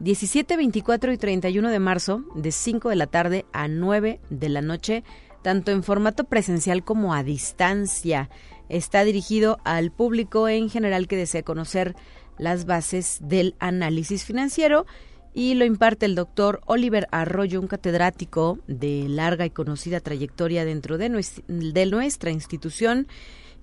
[0.00, 4.60] 17, 24 y 31 de marzo de 5 de la tarde a 9 de la
[4.60, 5.04] noche,
[5.42, 8.30] tanto en formato presencial como a distancia.
[8.68, 11.94] Está dirigido al público en general que desea conocer
[12.38, 14.86] las bases del análisis financiero
[15.34, 20.96] y lo imparte el doctor Oliver Arroyo, un catedrático de larga y conocida trayectoria dentro
[20.96, 23.08] de nuestra, institución,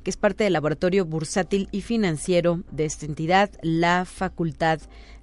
[0.04, 4.82] que es parte del laboratorio bursátil y financiero de esta entidad, la Facultad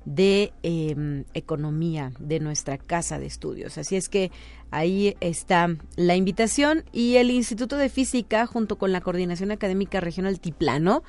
[0.08, 3.76] de em, Economía de nuestra casa de estudios.
[3.76, 4.30] Así es que
[4.70, 10.40] ahí está la invitación y el Instituto de Física, junto con la Coordinación Académica Regional
[10.40, 11.02] Tiplano,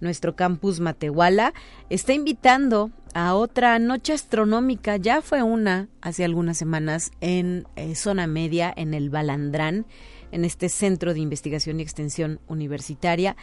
[0.00, 1.52] nuestro campus Matehuala,
[1.90, 4.96] está invitando a otra noche astronómica.
[4.96, 9.86] Ya fue una hace algunas semanas en eh, zona media, en el Balandrán,
[10.32, 13.36] en este centro de investigación y extensión universitaria.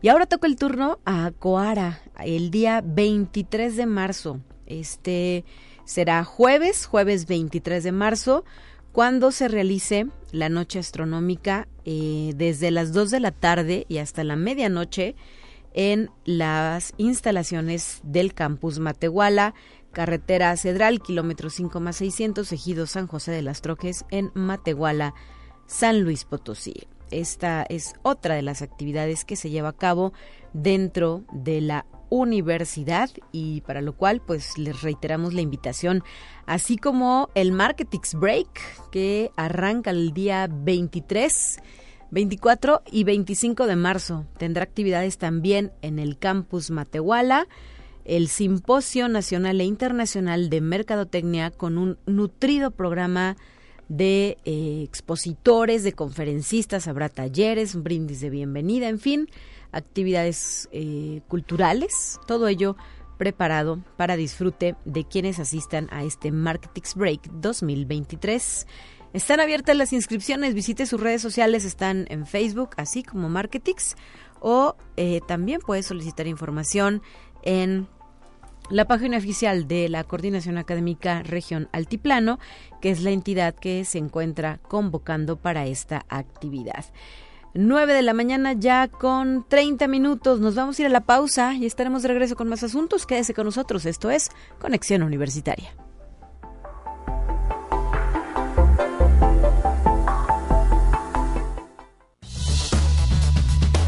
[0.00, 4.40] Y ahora toca el turno a Coara, el día 23 de marzo.
[4.70, 5.44] Este
[5.84, 8.44] será jueves, jueves 23 de marzo,
[8.92, 14.24] cuando se realice la noche astronómica eh, desde las 2 de la tarde y hasta
[14.24, 15.14] la medianoche
[15.72, 19.54] en las instalaciones del campus Matehuala,
[19.92, 25.14] carretera Cedral, kilómetro 5 más 600, ejido San José de las Troques, en Matehuala,
[25.66, 26.74] San Luis Potosí.
[27.10, 30.12] Esta es otra de las actividades que se lleva a cabo
[30.52, 36.04] dentro de la universidad y para lo cual pues les reiteramos la invitación,
[36.44, 41.60] así como el Marketix Break que arranca el día 23
[42.10, 44.26] 24 y 25 de marzo.
[44.36, 47.46] Tendrá actividades también en el campus Matehuala,
[48.04, 53.36] el Simposio Nacional e Internacional de Mercadotecnia con un nutrido programa
[53.88, 59.28] de eh, expositores, de conferencistas, habrá talleres, brindis de bienvenida, en fin,
[59.72, 62.76] actividades eh, culturales, todo ello
[63.18, 68.66] preparado para disfrute de quienes asistan a este Marketix Break 2023.
[69.12, 73.96] Están abiertas las inscripciones, visite sus redes sociales, están en Facebook, así como Marketix,
[74.40, 77.02] o eh, también puede solicitar información
[77.42, 77.88] en
[78.70, 82.38] la página oficial de la Coordinación Académica Región Altiplano,
[82.80, 86.84] que es la entidad que se encuentra convocando para esta actividad.
[87.54, 90.40] 9 de la mañana ya con 30 minutos.
[90.40, 93.06] Nos vamos a ir a la pausa y estaremos de regreso con más asuntos.
[93.06, 93.86] Quédese con nosotros.
[93.86, 95.74] Esto es Conexión Universitaria.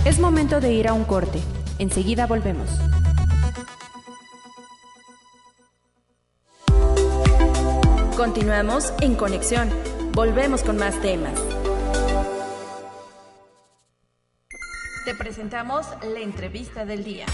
[0.04, 1.40] Es momento de ir a un corte.
[1.78, 2.68] Enseguida volvemos.
[8.16, 9.70] Continuamos en conexión.
[10.12, 11.32] Volvemos con más temas.
[15.12, 17.26] Te presentamos la entrevista del día.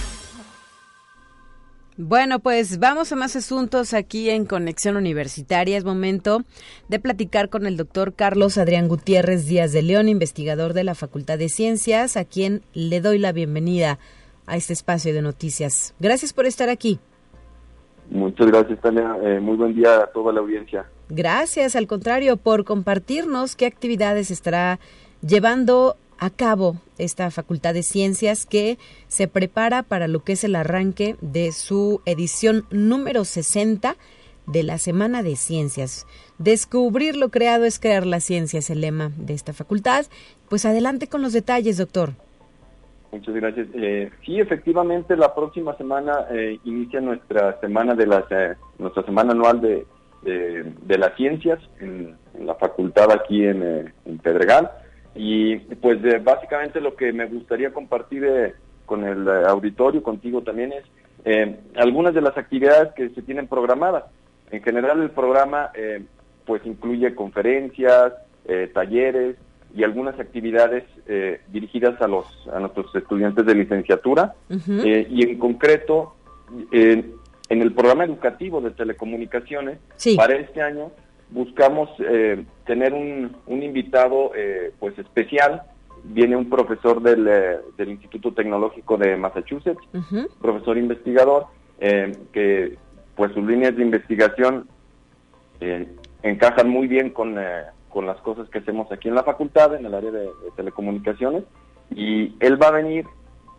[1.97, 5.79] Bueno, pues vamos a más asuntos aquí en Conexión Universitaria.
[5.79, 6.43] Es momento
[6.89, 11.39] de platicar con el doctor Carlos Adrián Gutiérrez Díaz de León, investigador de la Facultad
[11.39, 14.01] de Ciencias, a quien le doy la bienvenida
[14.47, 15.95] a este espacio de noticias.
[16.01, 16.99] Gracias por estar aquí.
[18.11, 19.17] Muchas gracias, Tania.
[19.23, 20.91] Eh, muy buen día a toda la audiencia.
[21.11, 24.81] Gracias, al contrario, por compartirnos qué actividades estará
[25.21, 30.57] llevando a cabo esta Facultad de Ciencias que se prepara para lo que es el
[30.57, 33.97] arranque de su edición número 60
[34.47, 36.07] de la Semana de Ciencias.
[36.39, 40.07] Descubrir lo creado es crear la ciencia, es el lema de esta facultad.
[40.49, 42.13] Pues adelante con los detalles, doctor.
[43.13, 43.69] Muchas gracias.
[43.75, 49.33] Eh, sí, efectivamente, la próxima semana eh, inicia nuestra semana de las, eh, nuestra semana
[49.33, 49.87] anual de,
[50.23, 54.71] de, las ciencias en, la facultad aquí en, en Pedregal.
[55.21, 58.55] Y pues básicamente lo que me gustaría compartir eh,
[58.87, 60.85] con el eh, auditorio, contigo también, es
[61.25, 64.05] eh, algunas de las actividades que se tienen programadas.
[64.53, 65.73] En general el programa
[66.47, 68.15] pues incluye conferencias,
[68.73, 69.37] talleres
[69.77, 70.85] y algunas actividades
[71.49, 74.35] dirigidas a los a nuestros estudiantes de licenciatura.
[74.49, 76.15] Y en concreto
[76.73, 77.13] en
[77.51, 79.81] el programa educativo de telecomunicaciones
[80.17, 80.93] para este año
[81.31, 85.63] buscamos eh, tener un, un invitado eh, pues especial.
[86.05, 89.83] Viene un profesor del, eh, del Instituto Tecnológico de Massachusetts,
[90.41, 91.47] profesor investigador,
[92.33, 92.77] que
[93.15, 94.69] pues sus líneas de investigación
[96.23, 97.37] encajan muy bien con,
[97.89, 101.45] con las cosas que hacemos aquí en la facultad, en el área de, telecomunicaciones.
[101.91, 103.07] Y él va a venir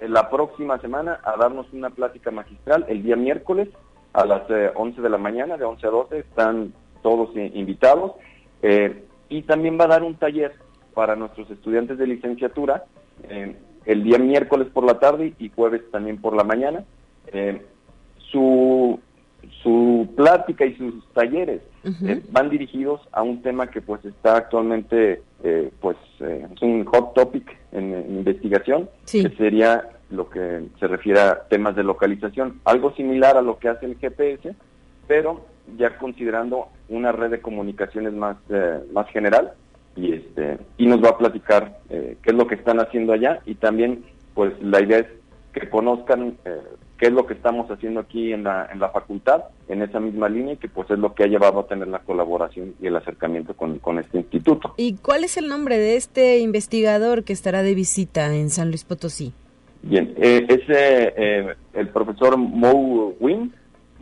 [0.01, 3.69] la próxima semana a darnos una plática magistral el día miércoles
[4.13, 4.43] a las
[4.75, 6.19] 11 de la mañana, de 11 a 12.
[6.19, 8.13] Están todos invitados.
[8.61, 10.53] Eh, y también va a dar un taller
[10.93, 12.85] para nuestros estudiantes de licenciatura
[13.29, 16.83] eh, el día miércoles por la tarde y jueves también por la mañana.
[17.27, 17.61] Eh,
[18.31, 18.99] su,
[19.63, 21.61] su plática y sus talleres
[22.31, 25.21] van dirigidos a un tema que pues está actualmente
[25.79, 31.75] pues es un hot topic en, investigación que sería lo que se refiere a temas
[31.77, 34.53] de localización algo similar a lo que hace el GPS
[35.07, 35.45] pero
[35.77, 39.53] ya considerando una red de comunicaciones más, eh, más general
[39.95, 43.41] y, este, y nos va a platicar eh, qué es lo que están haciendo allá
[43.45, 44.03] y también
[44.33, 45.07] pues la idea es
[45.53, 46.61] que conozcan eh,
[46.97, 50.29] qué es lo que estamos haciendo aquí en la, en la facultad, en esa misma
[50.29, 52.95] línea, y que pues es lo que ha llevado a tener la colaboración y el
[52.95, 54.75] acercamiento con, con este instituto.
[54.77, 58.83] ¿Y cuál es el nombre de este investigador que estará de visita en San Luis
[58.83, 59.33] Potosí?
[59.81, 60.61] Bien, es
[61.73, 63.13] el profesor Mo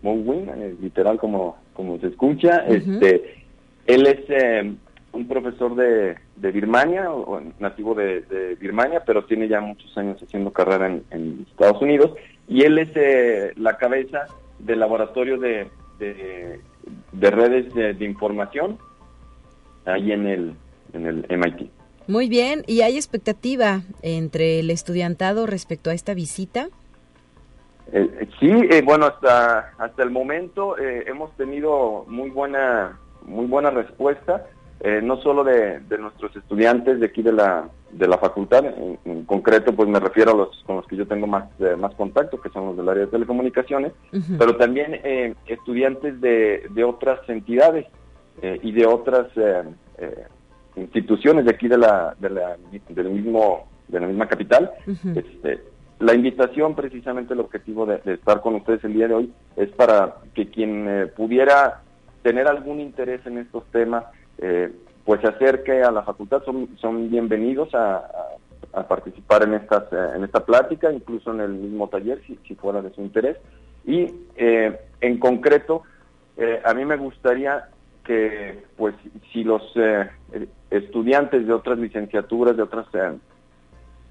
[0.04, 2.66] Wing, eh, literal como, como se escucha.
[2.68, 3.44] este
[3.86, 4.74] Él es eh,
[5.12, 10.52] un profesor de, de Birmania, o, nativo de, Birmania, pero tiene ya muchos años haciendo
[10.52, 12.12] carrera en, Estados Unidos.
[12.48, 14.28] Y él es eh, la cabeza
[14.60, 15.68] del laboratorio de,
[16.00, 18.78] de, redes de, información
[19.86, 20.54] ahí en el,
[20.94, 21.70] en el MIT.
[22.08, 26.70] Muy bien, ¿y hay expectativa entre el estudiantado respecto a esta visita?
[27.92, 33.70] Eh, sí, eh, bueno, hasta hasta el momento eh, hemos tenido muy buena muy buena
[33.70, 34.46] respuesta,
[35.02, 38.64] no solo de, nuestros estudiantes de aquí de la de la facultad,
[39.06, 41.46] en, concreto, pues me refiero a los con los que yo tengo más
[41.78, 43.92] más contacto, que son los del área de telecomunicaciones,
[44.38, 47.88] pero también estudiantes de, de otras entidades
[48.42, 49.28] y de otras
[50.76, 52.58] instituciones de aquí de la, de la
[52.90, 55.62] del mismo de la misma capital, este,
[56.00, 60.18] la invitación, precisamente el objetivo de, estar con ustedes el día de hoy, es para
[60.36, 61.82] que quien eh, pudiera
[62.22, 64.06] tener algún interés en estos temas,
[64.38, 64.72] eh,
[65.06, 68.04] pues se acerque a la facultad, son, son bienvenidos a,
[68.88, 72.80] participar en, estas, eh, en esta plática, incluso en el mismo taller, si, si fuera
[72.84, 73.38] de su interés.
[73.84, 75.84] Y en concreto,
[76.66, 77.70] a mí me gustaría
[78.04, 78.94] que, pues,
[79.32, 79.64] si los
[80.70, 82.86] estudiantes de otras licenciaturas, de otras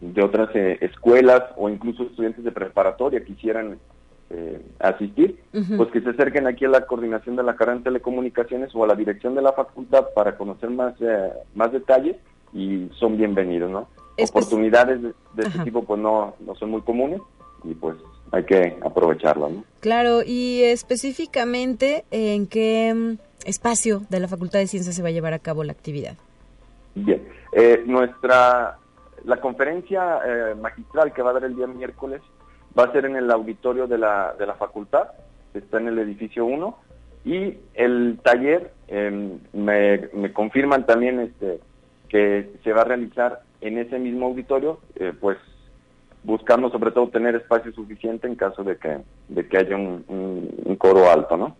[0.00, 3.78] de otras eh, escuelas o incluso estudiantes de preparatoria quisieran
[4.28, 5.38] eh, asistir,
[5.76, 8.88] pues que se acerquen aquí a la coordinación de la carrera en telecomunicaciones o a
[8.88, 12.16] la dirección de la facultad para conocer más, eh, más detalles
[12.52, 13.88] y son bienvenidos, ¿no?
[14.20, 17.20] Oportunidades de, este tipo pues no, no son muy comunes
[17.64, 17.96] y pues
[18.32, 19.64] hay que aprovecharlas, ¿no?
[19.80, 25.12] Claro, y específicamente en qué mm, espacio de la Facultad de Ciencias se va a
[25.12, 26.16] llevar a cabo la actividad.
[26.96, 27.22] Bien,
[27.86, 28.78] nuestra
[29.26, 32.22] la conferencia eh, magistral que va a dar el día miércoles
[32.78, 35.08] va a ser en el auditorio de la, de la facultad,
[35.52, 36.78] está en el edificio 1,
[37.24, 41.58] y el taller em, me, me, confirman también este,
[42.08, 45.38] que se va a realizar en ese mismo auditorio, eh, pues
[46.24, 48.98] buscando sobre todo tener espacio suficiente en caso de que,
[49.28, 51.56] de que haya un, coro alto, ¿no?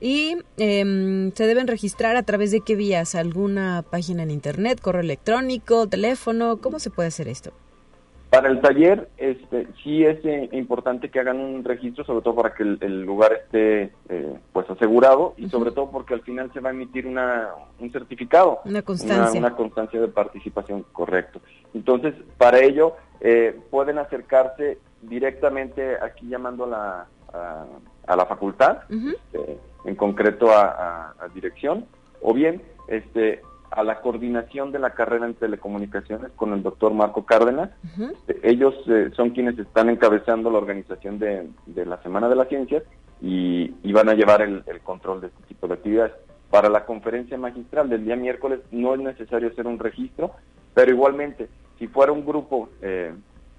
[0.00, 5.00] Y em, se deben registrar a través de qué vías, alguna página en internet, correo
[5.00, 7.52] electrónico, teléfono, ¿cómo se puede hacer esto?
[8.32, 12.54] Para el taller, este, sí es eh, importante que hagan un registro, sobre todo para
[12.54, 16.70] que el, lugar esté eh, pues asegurado y sobre todo porque al final se va
[16.70, 18.60] a emitir una, un certificado.
[18.64, 19.38] Una constancia.
[19.38, 21.42] Una, constancia de participación, correcto.
[21.74, 27.06] Entonces, para ello, eh, pueden acercarse directamente aquí llamando a la,
[28.06, 31.84] a, la facultad, este, en concreto a, a, dirección,
[32.22, 33.42] o bien este,
[33.72, 37.70] a la coordinación de la carrera en telecomunicaciones con el doctor Marco Cárdenas.
[38.42, 42.82] Ellos eh, son quienes están encabezando la organización de, la Semana de las Ciencias
[43.20, 46.12] y, van a llevar el, control de este tipo de actividades.
[46.50, 50.32] Para la conferencia magistral del día miércoles no es necesario hacer un registro,
[50.74, 51.48] pero igualmente,
[51.78, 53.14] si fuera un grupo eh,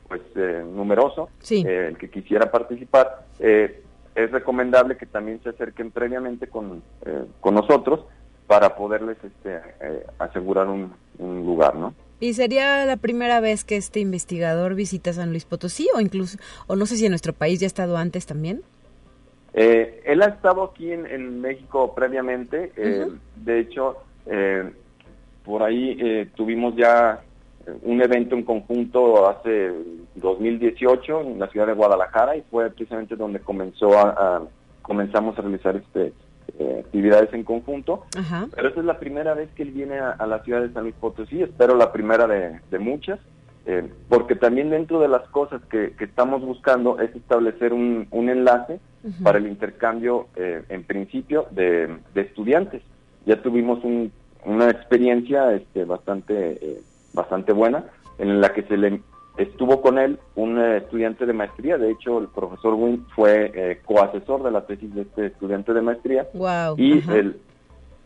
[0.08, 6.84] pues eh, numeroso, el que quisiera participar, es recomendable que también se acerquen previamente con,
[7.42, 8.02] con nosotros
[8.48, 11.94] para poderles este, eh, asegurar un, lugar, ¿no?
[12.20, 16.38] ¿Y sería la primera vez que este investigador visita San Luis Potosí o incluso,
[16.68, 18.64] o no sé si en nuestro país ya ha estado antes también?
[19.54, 23.98] Eh, él ha estado aquí en, México previamente, eh, de hecho,
[25.46, 27.22] por ahí tuvimos ya
[27.84, 29.72] un evento en conjunto hace
[30.16, 34.48] 2018 en la ciudad de Guadalajara y fue precisamente donde comenzó a
[34.84, 36.14] comenzamos a realizar este
[36.60, 38.06] eh, actividades en conjunto.
[38.56, 40.96] Pero esta es la primera vez que él viene a, la ciudad de San Luis
[41.00, 43.20] Potosí, espero la primera de, muchas,
[43.66, 48.80] eh, porque también dentro de las cosas que, estamos buscando es establecer un, enlace
[49.22, 52.82] para el intercambio, eh, en principio, de, estudiantes.
[53.26, 53.80] Ya tuvimos
[54.46, 56.82] una experiencia este, bastante,
[57.14, 57.86] bastante buena
[58.18, 59.02] en la que se le
[59.38, 63.82] Estuvo con él un eh, estudiante de maestría, de hecho el profesor Wynn fue eh,
[63.84, 66.28] coasesor de la tesis de este estudiante de maestría.
[66.78, 67.40] Y el,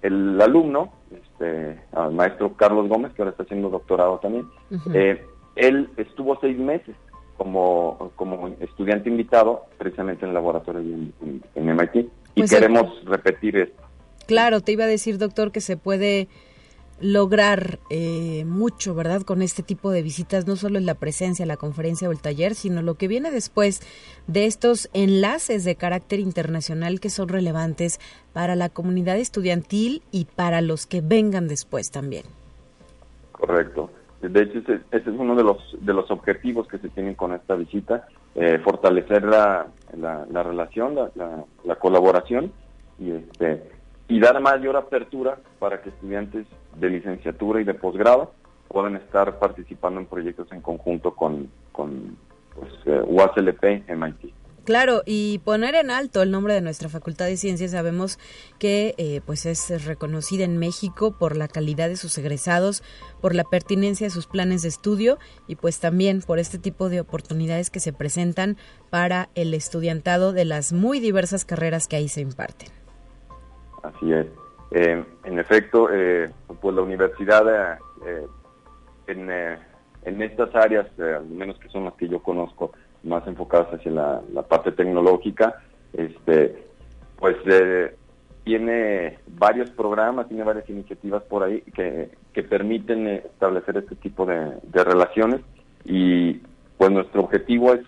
[0.02, 4.48] el alumno, este, el maestro Carlos Gómez, que ahora está haciendo doctorado también,
[4.94, 5.22] eh,
[5.58, 6.96] él estuvo seis meses
[7.36, 13.84] como, como estudiante invitado precisamente en el laboratorio en, MIT y pues queremos repetir esto.
[14.28, 16.28] Claro, te iba a decir, doctor, que se puede
[17.00, 19.22] lograr eh, mucho, ¿verdad?
[19.22, 22.56] Con este tipo de visitas, no solo en la presencia, la conferencia o el taller,
[22.56, 23.82] sino lo que viene después
[24.28, 28.00] de estos enlaces de carácter internacional que son relevantes
[28.34, 32.24] para la comunidad estudiantil y para los que vengan después también.
[33.32, 33.92] Correcto.
[34.22, 37.56] De hecho, ese, es uno de los, de los objetivos que se tienen con esta
[37.56, 41.12] visita, eh, fortalecer la, la, relación, la,
[41.64, 42.52] la, colaboración
[43.00, 43.77] y este
[44.08, 46.46] y dar mayor apertura para que estudiantes
[46.76, 48.32] de licenciatura y de posgrado
[48.68, 52.18] puedan estar participando en proyectos en conjunto con, con
[52.56, 54.34] pues, eh, UASLP MIT.
[54.68, 58.20] Claro, y poner en alto el nombre de nuestra Facultad de Ciencias, sabemos
[58.60, 62.84] que eh, pues es reconocida en México por la calidad de sus egresados,
[63.22, 67.00] por la pertinencia de sus planes de estudio y pues también por este tipo de
[67.00, 68.58] oportunidades que se presentan
[68.90, 72.77] para el estudiantado de las muy diversas carreras que ahí se imparten.
[73.94, 74.28] Así es.
[74.72, 76.30] Eh, en efecto, eh,
[76.60, 78.26] pues la universidad eh,
[79.08, 82.72] en, estas áreas, al menos que son las que yo conozco,
[83.04, 85.62] más enfocadas hacia la, parte tecnológica,
[85.94, 86.66] este,
[87.18, 87.36] pues
[88.44, 92.10] tiene varios programas, tiene varias iniciativas por ahí que,
[92.50, 95.42] permiten establecer este tipo de, de, relaciones
[95.86, 96.34] y
[96.78, 97.82] pues nuestro objetivo es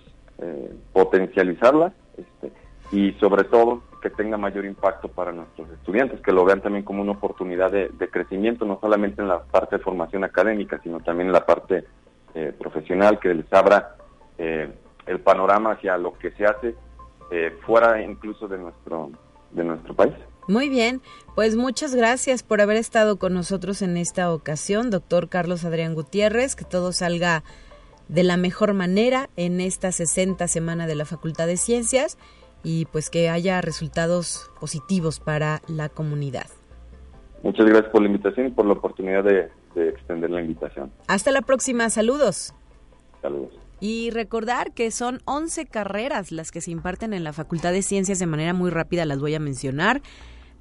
[0.91, 2.51] potencializarlas este,
[2.91, 7.01] y sobre todo que tenga mayor impacto para nuestros estudiantes, que lo vean también como
[7.01, 11.33] una oportunidad de, crecimiento, no solamente en la parte de formación académica, sino también en
[11.33, 11.85] la parte
[12.33, 13.95] eh, profesional, que les abra
[14.37, 14.71] eh,
[15.05, 16.75] el panorama hacia lo que se hace
[17.31, 19.11] eh, fuera incluso de nuestro,
[19.51, 20.13] de nuestro país.
[20.47, 21.01] Muy bien,
[21.35, 26.55] pues muchas gracias por haber estado con nosotros en esta ocasión, doctor Carlos Adrián Gutiérrez,
[26.55, 27.43] que todo salga
[28.07, 32.17] de la mejor manera en esta 60 semana de la Facultad de Ciencias
[32.63, 36.47] y pues que haya resultados positivos para la comunidad.
[37.43, 40.91] Muchas gracias por la invitación y por la oportunidad de, extender la invitación.
[41.07, 42.53] Hasta la próxima, saludos.
[43.21, 43.53] Saludos.
[43.79, 48.19] Y recordar que son 11 carreras las que se imparten en la Facultad de Ciencias
[48.19, 50.01] de manera muy rápida, las voy a mencionar.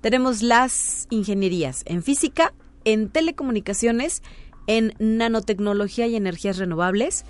[0.01, 2.53] Tenemos las ingenierías en física,
[2.85, 4.23] en telecomunicaciones,
[4.69, 7.25] en nanotecnología y energías renovables,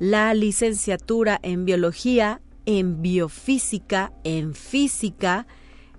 [0.00, 5.46] la licenciatura en biología, en biofísica, en física,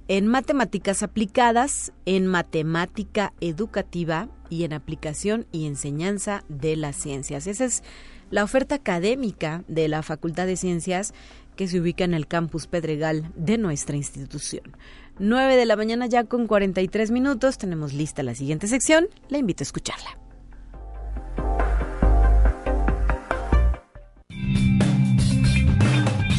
[0.08, 7.48] en matemáticas aplicadas, en matemática educativa y en aplicación y enseñanza de las ciencias.
[7.48, 7.82] Esa es
[8.30, 11.16] la oferta académica de la Facultad de Ciencias
[11.56, 14.78] que se ubica en el campus Pedregal de nuestra institución.
[15.18, 19.64] 9 de la mañana ya con 43 minutos, tenemos lista la siguiente sección, la invito
[19.64, 20.29] a escucharla.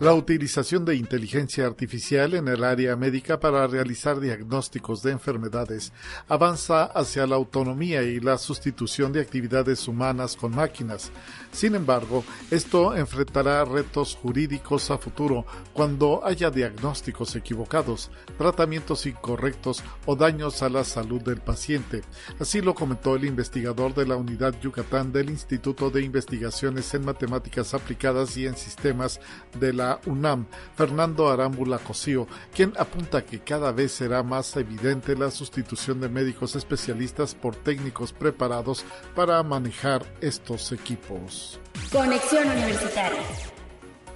[0.00, 5.92] La utilización de inteligencia artificial en el área médica para realizar diagnósticos de enfermedades
[6.26, 11.12] avanza hacia la autonomía y la sustitución de actividades humanas con máquinas.
[11.52, 15.44] Sin embargo, esto enfrentará retos jurídicos a futuro
[15.74, 22.00] cuando haya diagnósticos equivocados, tratamientos incorrectos o daños a la salud del paciente.
[22.38, 27.74] Así lo comentó el investigador de la Unidad Yucatán del Instituto de Investigaciones en Matemáticas
[27.74, 29.20] Aplicadas y en Sistemas
[29.58, 35.30] de la UNAM, Fernando Arámbula Cosío, quien apunta que cada vez será más evidente la
[35.30, 38.84] sustitución de médicos especialistas por técnicos preparados
[39.14, 41.58] para manejar estos equipos.
[41.90, 43.59] Conexión Universitaria.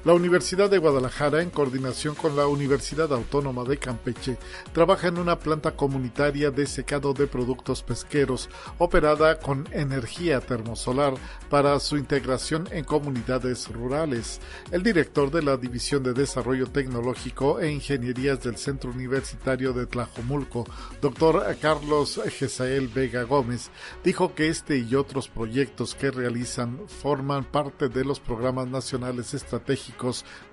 [0.04, 4.36] La Universidad de Guadalajara, en coordinación con la Universidad Autónoma de Campeche,
[4.74, 11.14] trabaja en una planta comunitaria de secado de productos pesqueros operada con energía termosolar
[11.48, 14.42] para su integración en comunidades rurales.
[14.70, 20.66] El director de la División de Desarrollo Tecnológico e Ingenierías del Centro Universitario de Tlajomulco,
[21.00, 23.70] doctor Carlos Gesael Vega Gómez,
[24.04, 29.93] dijo que este y otros proyectos que realizan forman parte de los programas nacionales estratégicos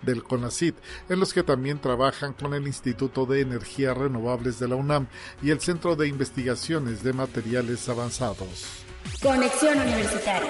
[0.01, 0.75] del CONACIT,
[1.09, 5.07] en los que también trabajan con el Instituto de Energías Renovables de la UNAM
[5.41, 8.83] y el Centro de Investigaciones de Materiales Avanzados.
[9.21, 10.49] Conexión Universitaria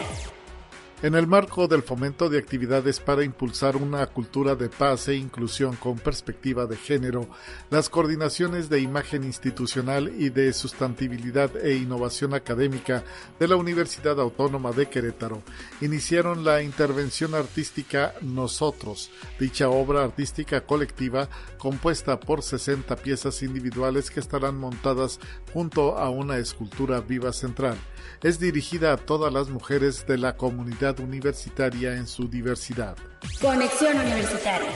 [1.04, 5.76] en el marco del fomento de actividades para impulsar una cultura de paz e inclusión
[5.76, 7.28] con perspectiva de género,
[7.72, 13.04] las coordinaciones de imagen institucional y de sustantibilidad e innovación académica
[13.39, 15.41] de la Universidad Autónoma de Querétaro
[15.82, 24.20] iniciaron la intervención artística Nosotros, dicha obra artística colectiva compuesta por 60 piezas individuales que
[24.20, 25.20] estarán montadas
[25.52, 27.78] junto a una escultura viva central.
[28.24, 32.95] Es dirigida a todas las mujeres de la comunidad universitaria en su diversidad.
[33.41, 34.69] Conexión Universitaria.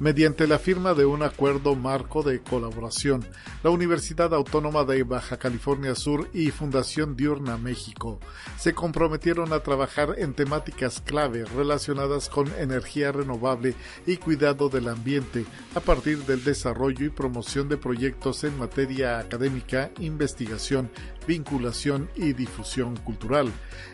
[0.00, 3.22] Mediante la firma de un acuerdo marco de colaboración,
[3.62, 8.18] la Universidad Autónoma de Baja California Sur y Fundación Diurna México
[8.56, 13.74] se comprometieron a trabajar en temáticas clave relacionadas con energía renovable
[14.06, 15.44] y cuidado del ambiente
[15.74, 20.90] a partir del desarrollo y promoción de proyectos en materia académica, investigación,
[21.26, 23.52] vinculación y difusión cultural.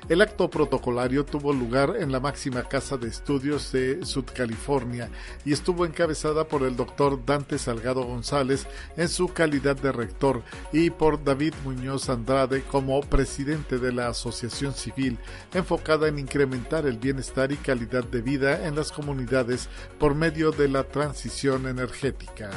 [0.08, 4.00] El acto protocolario tuvo lugar en la máxima casa de estudios de
[4.32, 5.10] California
[5.44, 8.66] y estuvo encabezada por el doctor Dante Salgado González
[8.98, 14.74] en su calidad de rector y por David Muñoz Andrade como presidente de la Asociación
[14.74, 15.18] Civil,
[15.54, 20.68] enfocada en incrementar el bienestar y calidad de vida en las comunidades por medio de
[20.68, 22.50] la transición energética.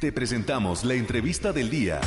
[0.00, 2.00] Te presentamos la entrevista del día.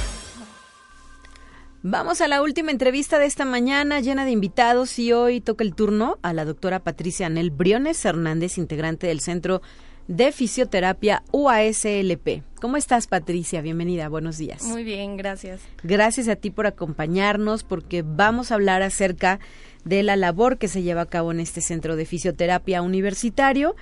[1.84, 5.76] Vamos a la última entrevista de esta mañana llena de invitados y hoy toca el
[5.76, 9.62] turno a la doctora Patricia Anel Briones Hernández, integrante del Centro
[10.08, 12.42] de Fisioterapia UASLP.
[12.60, 13.62] ¿Cómo estás, Patricia?
[13.62, 14.64] Bienvenida, buenos días.
[14.64, 15.62] Muy bien, gracias.
[15.84, 19.40] Gracias a ti por acompañarnos porque vamos a hablar acerca
[19.86, 23.76] de la labor que se lleva a cabo en este Centro de Fisioterapia Universitario.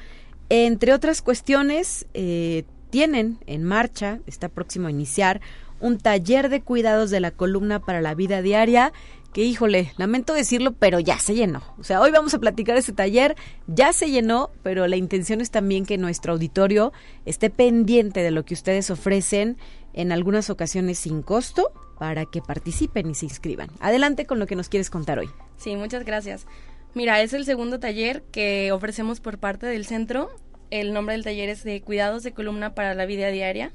[0.49, 5.41] Entre otras cuestiones, eh, tienen en marcha, está próximo a iniciar,
[5.79, 8.93] un taller de cuidados de la columna para la vida diaria
[9.33, 11.61] que híjole, lamento decirlo, pero ya se llenó.
[11.77, 13.35] O sea, hoy vamos a platicar este taller,
[13.67, 16.93] ya se llenó, pero la intención es también que nuestro auditorio
[17.25, 19.57] esté pendiente de lo que ustedes ofrecen
[19.91, 23.69] en algunas ocasiones sin costo para que participen y se inscriban.
[23.81, 25.29] Adelante con lo que nos quieres contar hoy.
[25.57, 26.47] Sí, muchas gracias.
[26.93, 30.29] Mira, es el segundo taller que ofrecemos por parte del centro
[30.71, 33.71] el nombre del taller es de Cuidados de Columna para la Vida Diaria.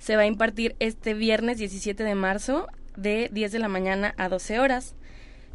[0.00, 4.30] Se va a impartir este viernes 17 de marzo de 10 de la mañana a
[4.30, 4.96] 12 horas.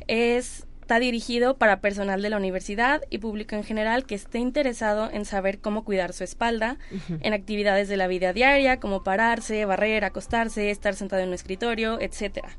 [0.07, 5.25] está dirigido para personal de la universidad y público en general que esté interesado en
[5.25, 6.77] saber cómo cuidar su espalda
[7.21, 11.99] en actividades de la vida diaria, como pararse, barrer, acostarse, estar sentado en un escritorio,
[11.99, 12.55] etcétera.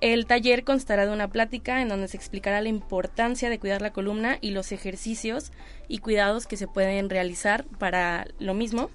[0.00, 3.92] El taller constará de una plática en donde se explicará la importancia de cuidar la
[3.92, 5.52] columna y los ejercicios
[5.86, 8.90] y cuidados que se pueden realizar para lo mismo.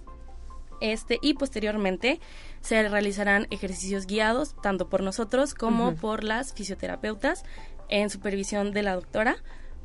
[0.82, 2.20] Este y posteriormente
[2.62, 7.44] se realizarán ejercicios guiados tanto por nosotros como por las fisioterapeutas
[7.90, 9.38] en supervisión de la doctora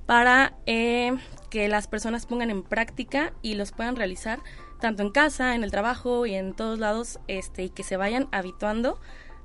[0.07, 1.16] para eh,
[1.51, 4.40] que las personas pongan en práctica y los puedan realizar
[4.80, 8.28] tanto en casa, en el trabajo y en todos lados, este, y que se vayan
[8.32, 9.01] habituando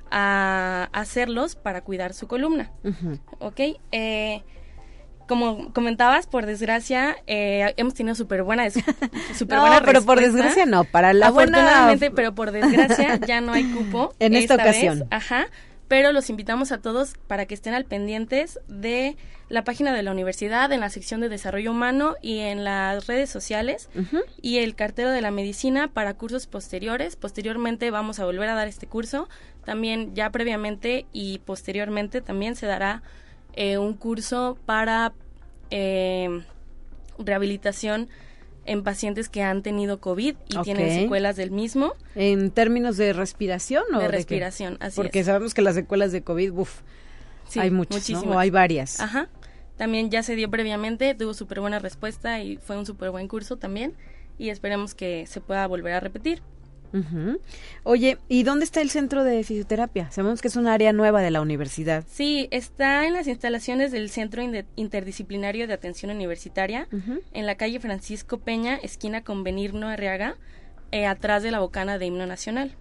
[0.09, 2.71] a hacerlos para cuidar su columna.
[3.39, 3.59] ¿Ok?
[3.91, 4.43] Eh,
[5.27, 10.85] como comentabas, por desgracia, eh, hemos tenido súper buena, super no, pero por desgracia no,
[10.85, 14.15] para la Afortunadamente, pero por desgracia ya no hay cupo.
[14.19, 15.05] en esta, ocasión.
[15.11, 15.47] Ajá,
[15.87, 19.17] pero los invitamos a todos para que estén al pendientes de
[19.49, 23.29] la página de la universidad, en la sección de desarrollo humano y en las redes
[23.29, 23.89] sociales
[24.41, 27.15] y el cartero de la medicina para cursos posteriores.
[27.15, 29.29] Posteriormente vamos a volver a dar este curso.
[29.63, 33.03] También ya previamente y posteriormente también se dará
[33.57, 35.13] eh, un curso para
[35.71, 36.43] eh,
[37.17, 38.07] rehabilitación
[38.65, 41.93] en pacientes que han tenido COVID y tienen secuelas del mismo.
[42.15, 44.77] ¿En términos de respiración o de respiración?
[44.79, 46.81] así Porque sabemos que las secuelas de COVID, uff,
[47.55, 48.99] hay muchas, O hay varias.
[48.99, 49.27] Ajá.
[49.75, 53.57] También ya se dio previamente, tuvo súper buena respuesta y fue un súper buen curso
[53.57, 53.95] también.
[54.37, 56.43] Y esperemos que se pueda volver a repetir.
[57.83, 60.11] Oye, ¿y dónde está el centro de fisioterapia?
[60.11, 62.03] Sabemos que es un área nueva de la universidad.
[62.07, 64.41] Sí, está en las instalaciones del Centro
[64.75, 66.87] Interdisciplinario de Atención Universitaria,
[67.33, 70.35] en la calle Francisco Peña, esquina con Benigno Arriaga,
[70.91, 72.75] eh, atrás de la bocana de Himno Nacional.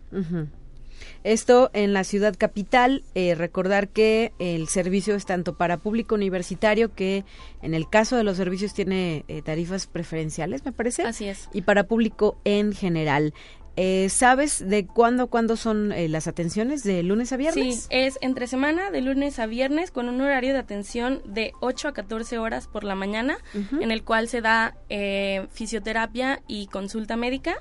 [1.24, 6.94] Esto en la ciudad capital, eh, recordar que el servicio es tanto para público universitario,
[6.94, 7.24] que
[7.62, 11.02] en el caso de los servicios tiene eh, tarifas preferenciales, me parece.
[11.02, 11.48] Así es.
[11.52, 13.34] Y para público en general.
[13.76, 16.82] Eh, ¿Sabes de cuándo, cuándo son eh, las atenciones?
[16.82, 17.82] ¿De lunes a viernes?
[17.82, 21.88] Sí, es entre semana, de lunes a viernes, con un horario de atención de 8
[21.88, 23.38] a 14 horas por la mañana,
[23.80, 27.56] en el cual se da eh, fisioterapia y consulta médica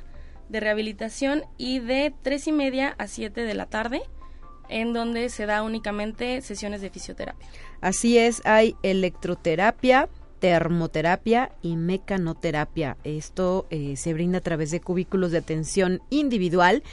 [0.47, 4.01] de rehabilitación y de 3 y media a 7 de la tarde
[4.69, 7.47] en donde se da únicamente sesiones de fisioterapia.
[7.81, 10.09] Así es, hay electroterapia,
[10.39, 12.97] termoterapia y mecanoterapia.
[13.03, 16.83] Esto eh, se brinda a través de cubículos de atención individual.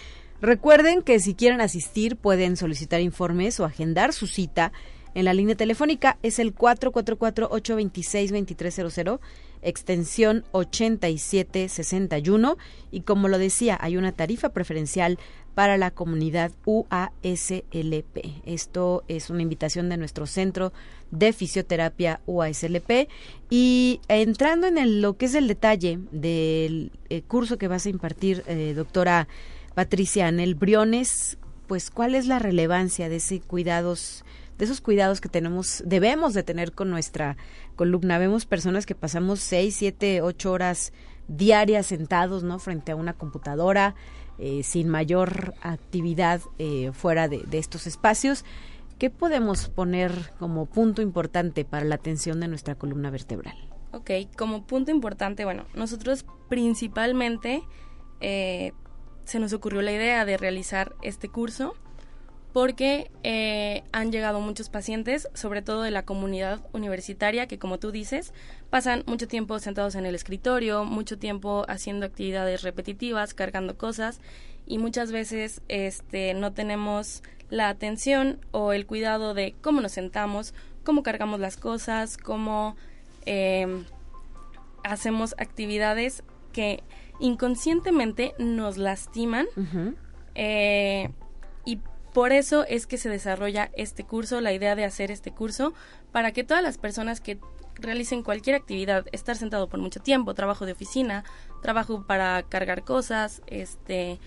[0.40, 4.72] Recuerden que si quieren asistir pueden solicitar informes o agendar su cita
[5.14, 6.18] en la línea telefónica.
[6.22, 9.18] Es el 444-826-2300,
[9.62, 12.56] extensión 8761.
[12.90, 15.18] Y como lo decía, hay una tarifa preferencial
[15.54, 18.42] para la comunidad UASLP.
[18.44, 20.72] Esto es una invitación de nuestro centro
[21.10, 23.08] de fisioterapia UASLP.
[23.50, 28.42] Y entrando en lo que es el detalle del eh, curso que vas a impartir,
[28.46, 29.28] eh, doctora
[29.74, 34.24] Patricia Anel Briones, pues cuál es la relevancia de ese cuidados
[34.58, 37.36] de esos cuidados que tenemos, debemos de tener con nuestra
[37.74, 38.18] columna.
[38.18, 40.92] Vemos personas que pasamos seis, siete, ocho horas
[41.26, 42.58] diarias sentados, ¿no?
[42.58, 43.94] Frente a una computadora,
[44.42, 46.40] eh, sin mayor actividad
[46.92, 48.44] fuera de, de estos espacios.
[48.98, 53.56] ¿Qué podemos poner como punto importante para la atención de nuestra columna vertebral?
[53.92, 57.62] Ok, como punto importante, bueno, nosotros principalmente
[58.20, 58.72] eh,
[59.24, 61.74] se nos ocurrió la idea de realizar este curso
[62.52, 67.90] porque eh, han llegado muchos pacientes, sobre todo de la comunidad universitaria, que como tú
[67.90, 68.34] dices,
[68.68, 74.20] pasan mucho tiempo sentados en el escritorio, mucho tiempo haciendo actividades repetitivas, cargando cosas,
[74.66, 80.54] y muchas veces este, no tenemos la atención o el cuidado de cómo nos sentamos,
[80.84, 82.76] cómo cargamos las cosas, cómo
[83.24, 83.84] em,
[84.84, 86.22] hacemos actividades
[86.52, 86.82] que
[87.18, 89.46] inconscientemente nos lastiman.
[90.34, 91.10] Eh,
[92.12, 95.72] por eso es que se desarrolla este curso, la idea de hacer este curso,
[96.10, 97.38] para que todas las personas que
[97.74, 101.24] realicen cualquier actividad, estar sentado por mucho tiempo, trabajo de oficina,
[101.62, 104.18] trabajo para cargar cosas, este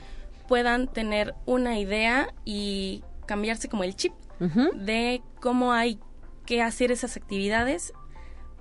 [0.47, 4.13] puedan tener una idea y cambiarse como el chip
[4.75, 5.99] de cómo hay
[6.45, 7.93] que hacer esas actividades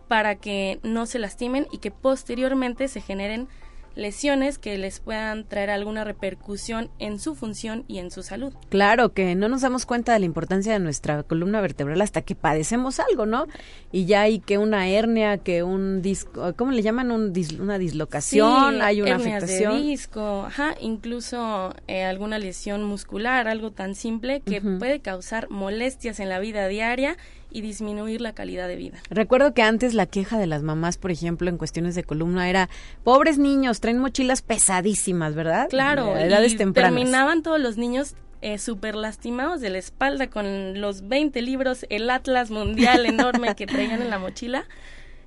[0.08, 3.48] para que no se lastimen y que posteriormente se generen
[3.94, 8.52] lesiones que les puedan traer alguna repercusión en su función y en su salud.
[8.68, 12.34] Claro, que no nos damos cuenta de la importancia de nuestra columna vertebral hasta que
[12.34, 13.46] padecemos algo, ¿no?
[13.92, 17.10] Y ya hay que una hernia, que un disco, ¿cómo le llaman?
[17.10, 19.76] Un una dislocación, hay una afectación.
[19.76, 26.20] de disco, ajá, incluso eh, alguna lesión muscular, algo tan simple que puede causar molestias
[26.20, 27.16] en la vida diaria
[27.54, 28.98] y disminuir la calidad de vida.
[29.08, 32.68] Recuerdo que antes la queja de las mamás, por ejemplo, en cuestiones de columna era,
[33.04, 35.68] pobres niños, traen mochilas pesadísimas, ¿verdad?
[35.70, 41.06] Claro, edades y terminaban todos los niños eh, súper lastimados de la espalda con los
[41.06, 44.66] 20 libros, el Atlas Mundial enorme que traían en la mochila.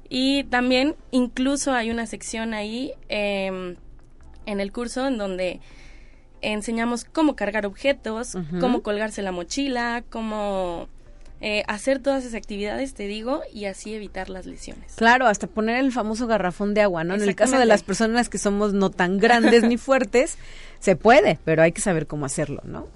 [0.09, 3.77] Y también incluso hay una sección ahí em,
[4.45, 5.61] en el curso en donde
[6.41, 10.87] enseñamos cómo cargar objetos, cómo colgarse la mochila, cómo
[11.39, 14.93] eh, hacer todas esas actividades, te digo, y así evitar las lesiones.
[14.95, 17.13] Claro, hasta poner el famoso garrafón de agua, ¿no?
[17.15, 20.37] En el caso de las personas que somos no tan grandes ni fuertes,
[20.79, 22.87] se puede, pero hay que saber cómo hacerlo, ¿no?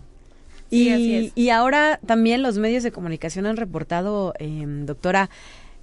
[0.74, 5.30] y, y ahora también los medios de comunicación han reportado, eh, doctora,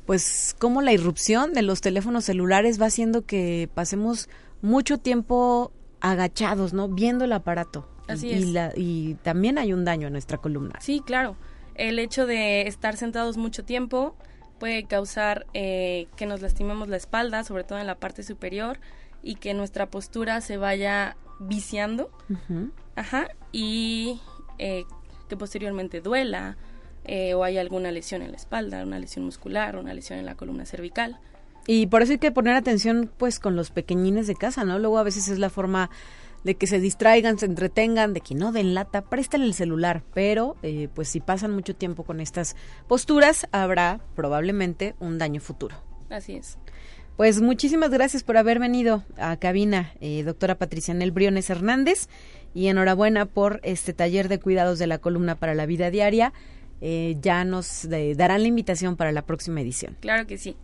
[0.07, 4.31] pues cómo la irrupción de los teléfonos celulares va haciendo que pasemos
[4.63, 6.89] mucho tiempo agachados, ¿no?
[6.89, 7.87] Viendo el aparato.
[8.07, 8.47] Así y, es.
[8.47, 10.79] la, y también hay un daño en nuestra columna.
[10.81, 11.37] Sí, claro.
[11.79, 14.17] El hecho de estar sentados mucho tiempo
[14.59, 18.81] puede causar eh, que nos lastimemos la espalda, sobre todo en la parte superior,
[19.23, 22.11] y que nuestra postura se vaya viciando.
[22.97, 23.29] Ajá.
[23.53, 24.21] Y
[24.59, 24.85] eh,
[25.29, 26.57] que posteriormente duela
[27.05, 30.35] eh, o hay alguna lesión en la espalda, una lesión muscular, una lesión en la
[30.35, 31.19] columna cervical.
[31.67, 34.79] Y por eso hay que poner atención pues con los pequeñines de casa, ¿no?
[34.79, 35.91] Luego a veces es la forma
[36.45, 40.57] de que se distraigan, se entretengan, de que no den lata, préstale el celular, pero
[40.63, 45.77] eh, pues si pasan mucho tiempo con estas posturas habrá probablemente un daño futuro.
[46.11, 46.59] Así es.
[47.19, 52.09] Pues muchísimas gracias por haber venido a cabina, eh, doctora Patricia Nel Briones Hernández,
[52.55, 56.33] y enhorabuena por este taller de cuidados de la columna para la vida diaria.
[56.81, 59.97] Eh, ya nos eh, darán la invitación para la próxima edición.
[60.01, 60.57] Claro que sí.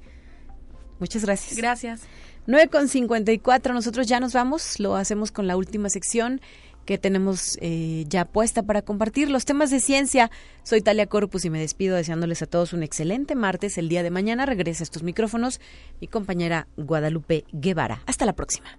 [1.00, 1.56] Muchas gracias.
[1.56, 2.02] Gracias.
[2.46, 6.40] 9 con 54, nosotros ya nos vamos, lo hacemos con la última sección
[6.84, 10.30] que tenemos eh, ya puesta para compartir los temas de ciencia.
[10.62, 13.78] Soy Talia Corpus y me despido deseándoles a todos un excelente martes.
[13.78, 15.60] El día de mañana regresa a estos micrófonos
[16.02, 18.02] mi compañera Guadalupe Guevara.
[18.06, 18.78] Hasta la próxima.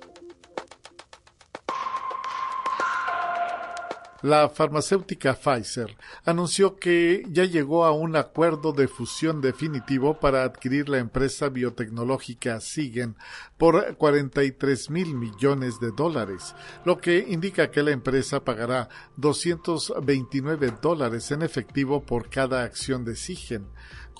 [4.23, 10.89] La farmacéutica Pfizer anunció que ya llegó a un acuerdo de fusión definitivo para adquirir
[10.89, 13.15] la empresa biotecnológica Sigen
[13.57, 16.53] por 43 mil millones de dólares,
[16.85, 23.15] lo que indica que la empresa pagará 229 dólares en efectivo por cada acción de
[23.15, 23.65] Sigen.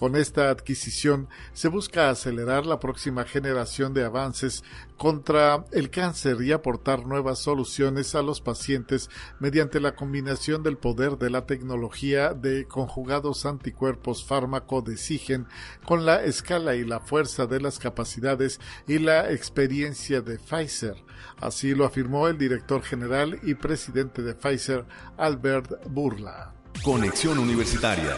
[0.02, 4.64] Con esta adquisición se busca acelerar la próxima generación de avances
[4.98, 11.18] contra el cáncer y aportar nuevas soluciones a los pacientes mediante la combinación del poder
[11.18, 15.48] de la tecnología de conjugados anticuerpos fármaco de Sigen
[15.86, 20.96] con la escala y la fuerza de las capacidades y la experiencia de Pfizer.
[21.40, 24.86] Así lo afirmó el director general y presidente de Pfizer,
[25.18, 26.54] Albert Burla.
[26.84, 28.18] Conexión Universitaria.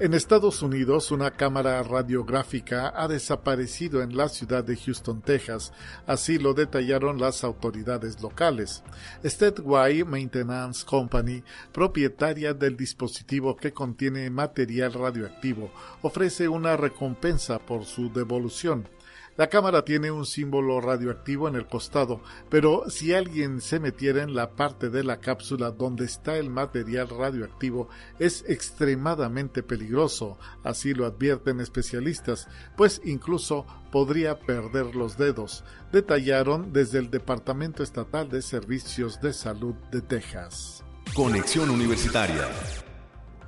[0.00, 5.72] En Estados Unidos, una cámara radiográfica ha desaparecido en la ciudad de Houston, Texas.
[6.04, 8.82] Así lo detallaron las autoridades locales.
[9.24, 15.70] Statewide Maintenance Company, propietaria del dispositivo que contiene material radioactivo,
[16.02, 18.88] ofrece una recompensa por su devolución.
[19.36, 22.20] La cámara tiene un símbolo radioactivo en el costado,
[22.50, 27.08] pero si alguien se metiera en la parte de la cápsula donde está el material
[27.08, 27.88] radioactivo,
[28.20, 37.00] es extremadamente peligroso, así lo advierten especialistas, pues incluso podría perder los dedos, detallaron desde
[37.00, 40.84] el Departamento Estatal de Servicios de Salud de Texas.
[41.12, 42.48] Conexión Universitaria.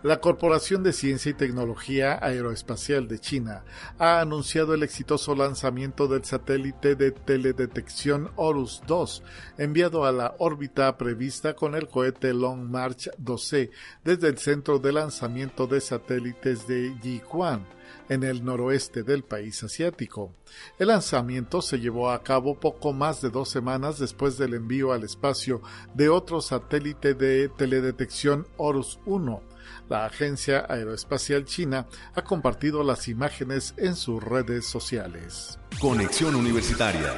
[0.06, 3.64] La Corporación de Ciencia y Tecnología Aeroespacial de China
[3.98, 9.24] ha anunciado el exitoso lanzamiento del satélite de teledetección Horus 2,
[9.58, 13.72] enviado a la órbita prevista con el cohete Long March 12
[14.04, 17.66] desde el centro de lanzamiento de satélites de Yihuan
[18.08, 20.34] en el noroeste del país asiático.
[20.78, 25.04] El lanzamiento se llevó a cabo poco más de dos semanas después del envío al
[25.04, 25.62] espacio
[25.94, 29.42] de otro satélite de teledetección Horus 1.
[29.88, 35.58] La Agencia Aeroespacial China ha compartido las imágenes en sus redes sociales.
[35.80, 37.14] Conexión Universitaria.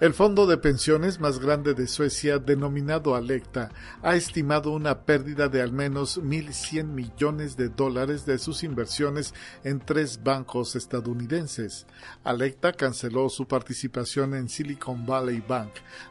[0.00, 3.70] El fondo de pensiones más grande de Suecia, denominado Alecta,
[4.02, 9.78] ha estimado una pérdida de al menos 1.100 millones de dólares de sus inversiones en
[9.78, 11.86] tres bancos estadounidenses.
[12.24, 15.70] Alecta canceló su participación en Silicon Valley Bank,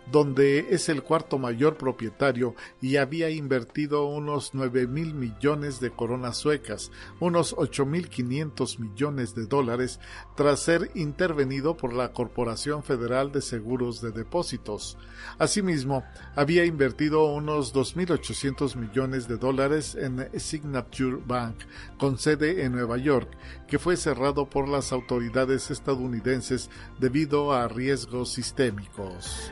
[0.10, 6.90] donde es el cuarto mayor propietario y había invertido unos 9.000 millones de coronas suecas,
[7.20, 10.00] unos 8.500 millones de dólares,
[10.38, 13.42] tras ser intervenido por la Corporación Federal de
[13.74, 14.98] De depósitos.
[15.40, 16.04] Asimismo,
[16.36, 21.56] había invertido unos 2.800 millones de dólares en Signature Bank,
[21.98, 23.30] con sede en Nueva York,
[23.68, 26.70] que fue cerrado por las autoridades estadounidenses
[27.00, 29.52] debido a riesgos sistémicos.